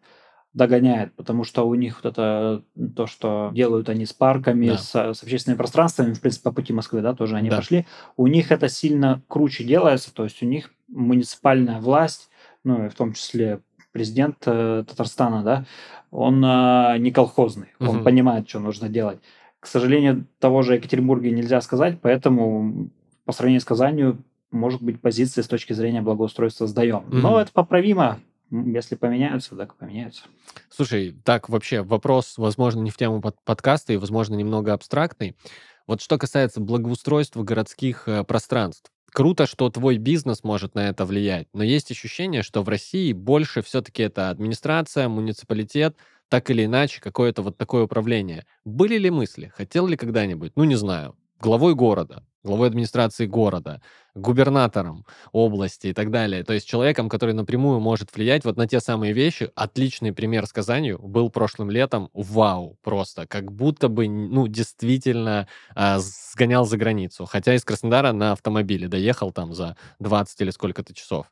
догоняет, 0.53 1.15
потому 1.15 1.45
что 1.45 1.67
у 1.67 1.75
них 1.75 2.01
вот 2.03 2.11
это 2.11 2.65
то, 2.97 3.07
что 3.07 3.51
делают 3.55 3.89
они 3.89 4.05
с 4.05 4.13
парками, 4.13 4.69
да. 4.69 4.79
с, 4.79 4.95
с 4.95 5.23
общественными 5.23 5.59
пространствами, 5.59 6.13
в 6.13 6.21
принципе, 6.21 6.45
по 6.45 6.53
пути 6.53 6.73
Москвы, 6.73 7.03
да, 7.03 7.15
тоже 7.15 7.37
они 7.37 7.51
да. 7.51 7.57
пошли, 7.57 7.87
у 8.17 8.27
них 8.27 8.51
это 8.51 8.69
сильно 8.69 9.23
круче 9.29 9.63
делается, 9.65 10.13
то 10.13 10.25
есть 10.25 10.43
у 10.43 10.47
них 10.47 10.73
муниципальная 10.89 11.81
власть, 11.81 12.31
ну, 12.65 12.87
и 12.87 12.89
в 12.89 12.95
том 12.95 13.13
числе 13.13 13.61
президент 13.93 14.37
э, 14.47 14.85
Татарстана, 14.89 15.43
да, 15.43 15.65
он 16.11 16.45
э, 16.45 16.99
не 16.99 17.13
колхозный, 17.13 17.69
угу. 17.79 17.91
он 17.91 18.05
понимает, 18.05 18.49
что 18.49 18.59
нужно 18.59 18.89
делать. 18.89 19.21
К 19.61 19.67
сожалению, 19.67 20.27
того 20.39 20.63
же 20.63 20.75
Екатеринбурга 20.75 21.31
нельзя 21.31 21.61
сказать, 21.61 21.99
поэтому 22.01 22.91
по 23.25 23.33
сравнению 23.33 23.61
с 23.61 23.65
Казанью, 23.65 24.19
может 24.51 24.83
быть, 24.83 25.01
позиции 25.01 25.43
с 25.43 25.47
точки 25.47 25.75
зрения 25.75 26.03
благоустройства 26.03 26.67
сдаем. 26.67 27.05
Угу. 27.09 27.17
Но 27.19 27.41
это 27.41 27.53
поправимо, 27.53 28.19
если 28.51 28.97
поменяются, 28.97 29.57
так 29.57 29.77
поменяются. 29.77 30.23
Слушай, 30.69 31.17
так 31.25 31.49
вообще 31.49 31.83
вопрос, 31.83 32.35
возможно, 32.37 32.81
не 32.81 32.91
в 32.91 32.97
тему 32.97 33.21
под 33.21 33.37
подкаста 33.45 33.93
и, 33.93 33.97
возможно, 33.97 34.35
немного 34.35 34.73
абстрактный. 34.73 35.37
Вот 35.87 36.01
что 36.01 36.19
касается 36.19 36.61
благоустройства 36.61 37.43
городских 37.43 38.07
э, 38.07 38.25
пространств. 38.25 38.91
Круто, 39.13 39.47
что 39.47 39.69
твой 39.71 39.99
бизнес 39.99 40.45
может 40.45 40.77
на 40.77 40.89
это 40.89 41.05
влиять, 41.05 41.49
но 41.53 41.65
есть 41.65 41.91
ощущение, 41.91 42.45
что 42.45 42.63
в 42.63 42.69
России 42.69 43.13
больше 43.13 43.61
все-таки 43.63 44.05
это 44.05 44.31
администрация, 44.31 45.09
муниципалитет, 45.09 45.97
так 46.29 46.49
или 46.51 46.65
иначе, 46.65 47.01
какое-то 47.01 47.43
вот 47.43 47.59
такое 47.59 47.85
управление. 47.85 48.47
Были 48.65 48.99
ли 48.99 49.11
мысли? 49.11 49.53
Хотел 49.57 49.89
ли 49.89 49.97
когда-нибудь? 49.97 50.53
Ну, 50.55 50.63
не 50.63 50.77
знаю. 50.77 51.17
Главой 51.41 51.75
города 51.75 52.25
главой 52.43 52.69
администрации 52.69 53.27
города, 53.27 53.81
губернатором 54.15 55.05
области 55.33 55.89
и 55.89 55.93
так 55.93 56.11
далее. 56.11 56.43
То 56.43 56.53
есть 56.53 56.67
человеком, 56.67 57.09
который 57.09 57.35
напрямую 57.35 57.81
может 57.81 58.15
влиять 58.15 58.45
вот 58.45 58.57
на 58.57 58.67
те 58.67 58.81
самые 58.81 59.13
вещи. 59.13 59.51
Отличный 59.55 60.13
пример 60.13 60.47
с 60.47 60.53
Казанью 60.53 60.99
был 60.99 61.31
прошлым 61.31 61.71
летом. 61.71 62.11
Вау, 62.13 62.77
просто. 62.83 63.27
Как 63.27 63.53
будто 63.53 63.89
бы, 63.89 64.09
ну, 64.09 64.47
действительно 64.49 65.47
э, 65.77 65.99
сгонял 65.99 66.67
за 66.67 66.77
границу. 66.77 67.27
Хотя 67.27 67.55
из 67.55 67.65
Краснодара 67.65 68.13
на 68.13 68.33
автомобиле 68.33 68.89
доехал 68.89 69.33
там 69.33 69.55
за 69.55 69.77
20 69.99 70.41
или 70.41 70.51
сколько-то 70.51 70.95
часов. 70.95 71.27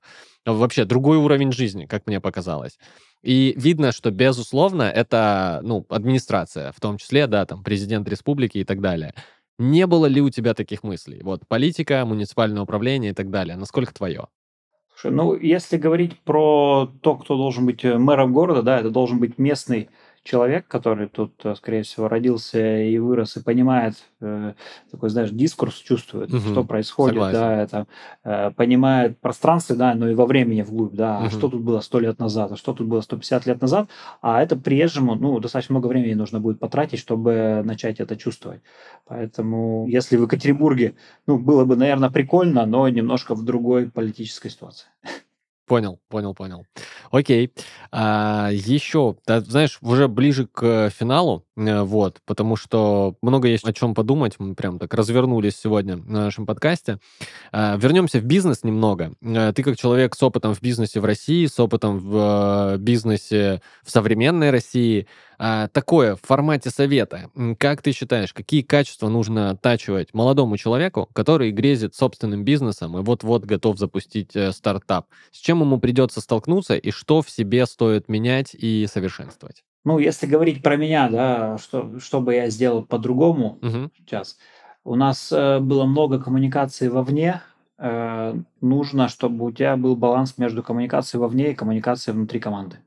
Вообще 0.45 0.85
другой 0.85 1.19
уровень 1.19 1.53
жизни, 1.53 1.87
как 1.87 2.07
мне 2.07 2.21
показалось. 2.21 2.79
И 3.23 3.53
видно, 3.57 3.91
что, 3.93 4.11
безусловно, 4.11 4.83
это, 4.83 5.61
ну, 5.65 5.85
администрация, 5.89 6.71
в 6.73 6.81
том 6.81 6.99
числе, 6.99 7.27
да, 7.27 7.45
там, 7.47 7.65
президент 7.65 8.09
республики 8.09 8.59
и 8.59 8.65
так 8.65 8.81
далее. 8.81 9.13
Не 9.59 9.87
было 9.87 10.07
ли 10.07 10.21
у 10.21 10.31
тебя 10.31 10.55
таких 10.55 10.85
мыслей? 10.85 11.21
Вот 11.23 11.47
политика, 11.49 12.05
муниципальное 12.05 12.63
управление 12.63 13.11
и 13.11 13.15
так 13.15 13.31
далее. 13.31 13.57
Насколько 13.57 13.93
твое? 13.93 14.29
Слушай, 14.95 15.15
ну, 15.15 15.35
если 15.35 15.77
говорить 15.77 16.19
про 16.21 16.93
то, 17.03 17.17
кто 17.17 17.37
должен 17.37 17.67
быть 17.67 17.85
э, 17.85 17.99
мэром 17.99 18.33
города, 18.33 18.63
да, 18.63 18.81
это 18.81 18.91
должен 18.91 19.19
быть 19.19 19.39
местный 19.39 19.91
человек, 20.29 20.69
который 20.69 21.09
тут, 21.09 21.33
э, 21.45 21.55
скорее 21.55 21.83
всего, 21.83 22.07
родился 22.07 22.83
и 22.83 22.99
вырос, 22.99 23.39
и 23.39 23.43
понимает, 23.43 23.95
э, 24.21 24.53
такой, 24.91 25.09
знаешь, 25.09 25.31
дискурс 25.31 25.77
чувствует, 25.77 26.33
угу, 26.33 26.41
что 26.41 26.65
происходит, 26.65 27.15
согласен. 27.15 27.39
да, 27.39 27.63
это, 27.63 27.87
э, 28.25 28.51
понимает 28.51 29.19
пространство, 29.21 29.75
да, 29.75 29.95
но 29.95 30.11
и 30.11 30.15
во 30.15 30.27
времени 30.27 30.61
вглубь, 30.61 30.95
да, 30.95 31.17
угу. 31.17 31.27
а 31.27 31.31
что 31.31 31.49
тут 31.49 31.63
было 31.63 31.81
сто 31.81 31.99
лет 31.99 32.19
назад, 32.19 32.53
а 32.53 32.57
что 32.57 32.75
тут 32.75 32.87
было 32.87 33.01
150 33.01 33.47
лет 33.47 33.63
назад, 33.63 33.89
а 34.21 34.43
это 34.43 34.57
приезжему, 34.57 35.15
ну, 35.15 35.41
достаточно 35.41 35.73
много 35.73 35.87
времени 35.87 36.13
нужно 36.13 36.41
будет 36.41 36.59
потратить, 36.61 36.99
чтобы 36.99 37.63
начать 37.65 37.99
это 37.99 38.15
чувствовать. 38.17 38.61
Поэтому, 39.07 39.87
если 39.89 40.19
в 40.19 40.23
Екатеринбурге, 40.23 40.95
ну, 41.27 41.39
было 41.39 41.65
бы, 41.65 41.77
наверное, 41.77 42.11
прикольно, 42.11 42.67
но 42.67 42.87
немножко 42.89 43.35
в 43.35 43.45
другой 43.45 43.91
политической 43.91 44.51
ситуации. 44.51 44.89
Понял, 45.69 46.01
понял, 46.09 46.35
понял. 46.35 46.65
Окей. 47.11 47.53
А, 47.93 48.49
еще, 48.51 49.17
да, 49.27 49.41
знаешь, 49.41 49.79
уже 49.83 50.09
ближе 50.09 50.47
к 50.47 50.91
финалу, 50.91 51.45
вот, 51.59 52.21
потому 52.25 52.55
что 52.55 53.17
много 53.21 53.49
есть 53.49 53.65
о 53.65 53.73
чем 53.73 53.95
подумать. 53.95 54.37
Мы 54.39 54.55
прям 54.55 54.79
так 54.79 54.95
развернулись 54.95 55.57
сегодня 55.57 55.97
на 55.97 56.25
нашем 56.25 56.47
подкасте. 56.47 56.99
А, 57.51 57.77
вернемся 57.77 58.21
в 58.21 58.25
бизнес 58.25 58.63
немного. 58.63 59.13
А, 59.23 59.53
ты 59.53 59.65
как 59.65 59.77
человек 59.77 60.15
с 60.15 60.23
опытом 60.23 60.55
в 60.55 60.63
бизнесе 60.63 61.01
в 61.01 61.05
России, 61.05 61.47
с 61.47 61.59
опытом 61.59 61.99
в 61.99 62.75
э, 62.75 62.79
бизнесе 62.79 63.61
в 63.83 63.91
современной 63.91 64.51
России, 64.51 65.07
такое 65.39 66.17
в 66.17 66.23
формате 66.23 66.71
совета. 66.71 67.31
Как 67.59 67.81
ты 67.81 67.93
считаешь, 67.93 68.33
какие 68.33 68.63
качества 68.63 69.09
нужно 69.09 69.51
оттачивать 69.51 70.13
молодому 70.13 70.57
человеку, 70.57 71.09
который 71.13 71.53
грезит 71.53 71.95
собственным 71.95 72.45
бизнесом 72.45 72.99
и 72.99 73.03
вот-вот 73.03 73.45
готов 73.45 73.79
запустить 73.79 74.35
э, 74.35 74.51
стартап? 74.53 75.07
С 75.31 75.39
чем 75.39 75.61
ему 75.61 75.79
придется 75.79 76.21
столкнуться 76.21 76.77
и 76.77 76.91
что 76.91 77.23
в 77.23 77.31
себе 77.31 77.67
стоит 77.67 78.09
менять 78.09 78.55
и 78.55 78.87
совершенствовать? 78.93 79.63
Ну, 79.85 79.99
если 79.99 80.27
говорить 80.27 80.63
про 80.63 80.77
меня, 80.77 81.09
да, 81.09 81.59
что, 81.59 81.99
что 81.99 82.21
бы 82.21 82.35
я 82.35 82.51
сделал 82.51 82.85
по-другому 82.85 83.59
угу. 83.63 83.91
сейчас. 83.97 84.37
У 84.85 84.95
нас 84.95 85.33
э, 85.33 85.61
было 85.61 85.85
много 85.85 86.21
коммуникации 86.21 86.89
вовне. 86.89 87.43
Э, 87.79 88.35
нужно, 88.61 89.09
чтобы 89.09 89.47
у 89.47 89.51
тебя 89.53 89.77
был 89.77 89.97
баланс 89.97 90.39
между 90.39 90.63
коммуникацией 90.63 91.21
вовне 91.21 91.53
и 91.53 91.55
коммуникацией 91.55 92.15
внутри 92.17 92.41
команды. 92.41 92.79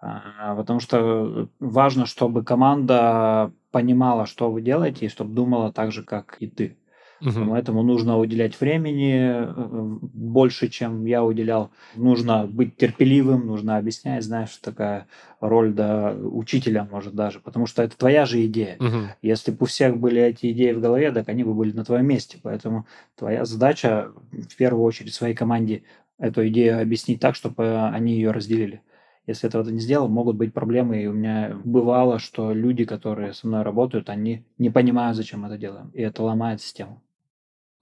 А, 0.00 0.54
потому 0.54 0.80
что 0.80 1.48
важно, 1.60 2.04
чтобы 2.04 2.44
команда 2.44 3.50
понимала, 3.70 4.26
что 4.26 4.50
вы 4.50 4.60
делаете, 4.60 5.06
и 5.06 5.08
чтобы 5.08 5.34
думала 5.34 5.72
так 5.72 5.92
же, 5.92 6.02
как 6.02 6.36
и 6.40 6.46
ты. 6.46 6.76
Угу. 7.24 7.50
Поэтому 7.50 7.82
нужно 7.82 8.18
уделять 8.18 8.60
времени 8.60 9.14
э, 9.16 9.98
больше, 10.12 10.68
чем 10.68 11.06
я 11.06 11.24
уделял. 11.24 11.70
Нужно 11.94 12.46
быть 12.46 12.76
терпеливым, 12.76 13.46
нужно 13.46 13.78
объяснять, 13.78 14.22
знаешь, 14.24 14.54
такая 14.56 15.06
роль 15.40 15.72
да, 15.72 16.14
учителя, 16.14 16.86
может, 16.90 17.14
даже, 17.14 17.40
потому 17.40 17.66
что 17.66 17.82
это 17.82 17.96
твоя 17.96 18.26
же 18.26 18.44
идея. 18.46 18.76
Угу. 18.78 18.98
Если 19.22 19.50
бы 19.52 19.58
у 19.60 19.64
всех 19.64 19.96
были 19.96 20.20
эти 20.20 20.52
идеи 20.52 20.72
в 20.72 20.80
голове, 20.80 21.12
так 21.12 21.28
они 21.28 21.44
бы 21.44 21.54
были 21.54 21.72
на 21.72 21.84
твоем 21.84 22.06
месте. 22.06 22.38
Поэтому 22.42 22.86
твоя 23.16 23.44
задача 23.44 24.12
в 24.30 24.56
первую 24.56 24.84
очередь 24.84 25.14
своей 25.14 25.34
команде 25.34 25.84
эту 26.18 26.46
идею 26.48 26.80
объяснить 26.80 27.20
так, 27.20 27.34
чтобы 27.34 27.88
они 27.88 28.14
ее 28.14 28.30
разделили. 28.30 28.82
Если 29.26 29.48
этого 29.48 29.66
не 29.70 29.80
сделал, 29.80 30.08
могут 30.08 30.36
быть 30.36 30.52
проблемы. 30.52 31.02
И 31.02 31.06
у 31.06 31.14
меня 31.14 31.56
бывало, 31.64 32.18
что 32.18 32.52
люди, 32.52 32.84
которые 32.84 33.32
со 33.32 33.46
мной 33.46 33.62
работают, 33.62 34.10
они 34.10 34.44
не 34.58 34.68
понимают, 34.68 35.16
зачем 35.16 35.40
мы 35.40 35.48
это 35.48 35.56
делаем. 35.56 35.90
И 35.94 36.02
это 36.02 36.22
ломает 36.22 36.60
систему. 36.60 37.02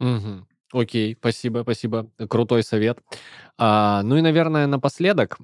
Угу. 0.03 0.47
Окей, 0.73 1.15
спасибо, 1.19 1.61
спасибо. 1.63 2.11
Крутой 2.29 2.63
совет. 2.63 2.99
А, 3.59 4.03
ну 4.03 4.17
и, 4.17 4.23
наверное, 4.23 4.67
напоследок, 4.67 5.37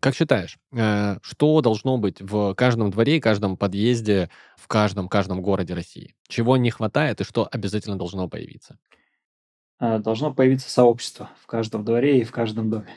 как 0.00 0.14
считаешь, 0.14 0.58
э, 0.72 1.18
что 1.22 1.60
должно 1.60 1.98
быть 1.98 2.20
в 2.20 2.54
каждом 2.54 2.90
дворе, 2.90 3.20
каждом 3.20 3.56
подъезде, 3.58 4.30
в 4.56 4.66
каждом, 4.66 5.08
каждом 5.08 5.42
городе 5.42 5.74
России? 5.74 6.14
Чего 6.26 6.56
не 6.56 6.70
хватает 6.70 7.20
и 7.20 7.24
что 7.24 7.48
обязательно 7.50 7.96
должно 7.96 8.28
появиться? 8.28 8.78
А, 9.78 9.98
должно 9.98 10.32
появиться 10.32 10.70
сообщество 10.70 11.30
в 11.42 11.46
каждом 11.46 11.84
дворе 11.84 12.20
и 12.20 12.24
в 12.24 12.32
каждом 12.32 12.70
доме. 12.70 12.94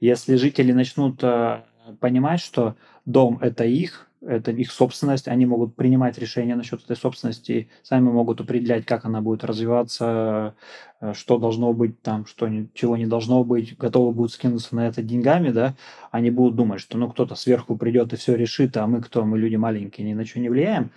Если 0.00 0.36
жители 0.36 0.72
начнут 0.72 1.22
э, 1.22 1.62
понимать, 2.00 2.40
что 2.40 2.74
дом 3.04 3.38
это 3.42 3.64
их, 3.64 4.09
это 4.26 4.50
их 4.50 4.70
собственность, 4.70 5.28
они 5.28 5.46
могут 5.46 5.76
принимать 5.76 6.18
решения 6.18 6.54
насчет 6.54 6.84
этой 6.84 6.96
собственности, 6.96 7.68
сами 7.82 8.10
могут 8.10 8.40
определять, 8.40 8.84
как 8.84 9.04
она 9.04 9.20
будет 9.20 9.44
развиваться, 9.44 10.54
э, 11.00 11.14
что 11.14 11.38
должно 11.38 11.72
быть 11.72 12.02
там, 12.02 12.26
что 12.26 12.48
чего 12.74 12.96
не 12.96 13.06
должно 13.06 13.44
быть, 13.44 13.76
готовы 13.78 14.12
будут 14.12 14.32
скинуться 14.32 14.76
на 14.76 14.88
это 14.88 15.02
деньгами, 15.02 15.50
да, 15.50 15.74
они 16.10 16.30
будут 16.30 16.56
думать, 16.56 16.80
что 16.80 16.98
ну 16.98 17.08
кто-то 17.08 17.34
сверху 17.34 17.76
придет 17.76 18.12
и 18.12 18.16
все 18.16 18.34
решит, 18.34 18.76
а 18.76 18.86
мы 18.86 19.00
кто, 19.00 19.24
мы 19.24 19.38
люди 19.38 19.56
маленькие, 19.56 20.06
ни 20.06 20.14
на 20.14 20.24
что 20.26 20.40
не 20.40 20.50
влияем, 20.50 20.90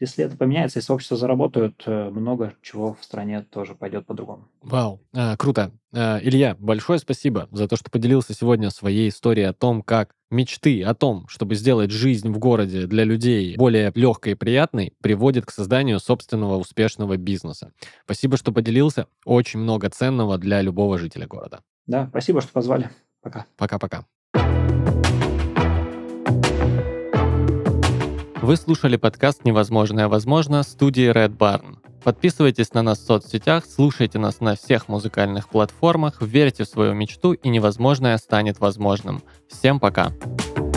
если 0.00 0.24
это 0.24 0.36
поменяется, 0.36 0.78
если 0.78 0.92
общество 0.92 1.16
заработают, 1.16 1.82
э, 1.86 2.10
много 2.10 2.54
чего 2.62 2.94
в 2.94 3.04
стране 3.04 3.42
тоже 3.42 3.74
пойдет 3.74 4.06
по-другому. 4.06 4.48
Вау, 4.62 5.00
а, 5.14 5.36
круто. 5.36 5.72
А, 5.92 6.18
Илья, 6.22 6.56
большое 6.58 6.98
спасибо 6.98 7.48
за 7.50 7.66
то, 7.66 7.76
что 7.76 7.90
поделился 7.90 8.34
сегодня 8.34 8.70
своей 8.70 9.08
историей 9.08 9.46
о 9.46 9.52
том, 9.52 9.82
как 9.82 10.10
мечты 10.30 10.82
о 10.82 10.94
том, 10.94 11.26
чтобы 11.28 11.54
сделать 11.54 11.90
жизнь 11.90 12.30
в 12.30 12.38
городе 12.38 12.86
для 12.86 13.04
людей 13.04 13.56
более 13.56 13.90
легкой 13.94 14.32
и 14.32 14.36
приятной, 14.36 14.92
приводит 15.02 15.46
к 15.46 15.50
созданию 15.50 15.98
собственного 16.00 16.56
успешного 16.56 17.16
бизнеса. 17.16 17.72
Спасибо, 18.04 18.36
что 18.36 18.52
поделился. 18.52 19.06
Очень 19.24 19.60
много 19.60 19.88
ценного 19.88 20.38
для 20.38 20.60
любого 20.60 20.98
жителя 20.98 21.26
города. 21.26 21.60
Да, 21.86 22.06
спасибо, 22.08 22.40
что 22.40 22.52
позвали. 22.52 22.90
Пока. 23.22 23.46
Пока-пока. 23.56 24.04
Вы 28.40 28.56
слушали 28.56 28.96
подкаст 28.96 29.44
«Невозможное 29.44 30.06
возможно» 30.06 30.62
студии 30.62 31.10
Red 31.12 31.36
Barn. 31.36 31.78
Подписывайтесь 32.04 32.72
на 32.72 32.82
нас 32.82 33.00
в 33.00 33.06
соцсетях, 33.06 33.64
слушайте 33.68 34.20
нас 34.20 34.40
на 34.40 34.54
всех 34.54 34.88
музыкальных 34.88 35.48
платформах, 35.48 36.22
верьте 36.22 36.62
в 36.62 36.68
свою 36.68 36.94
мечту 36.94 37.32
и 37.32 37.48
невозможное 37.48 38.16
станет 38.16 38.60
возможным. 38.60 39.22
Всем 39.48 39.80
пока! 39.80 40.10
Пока. 40.10 40.67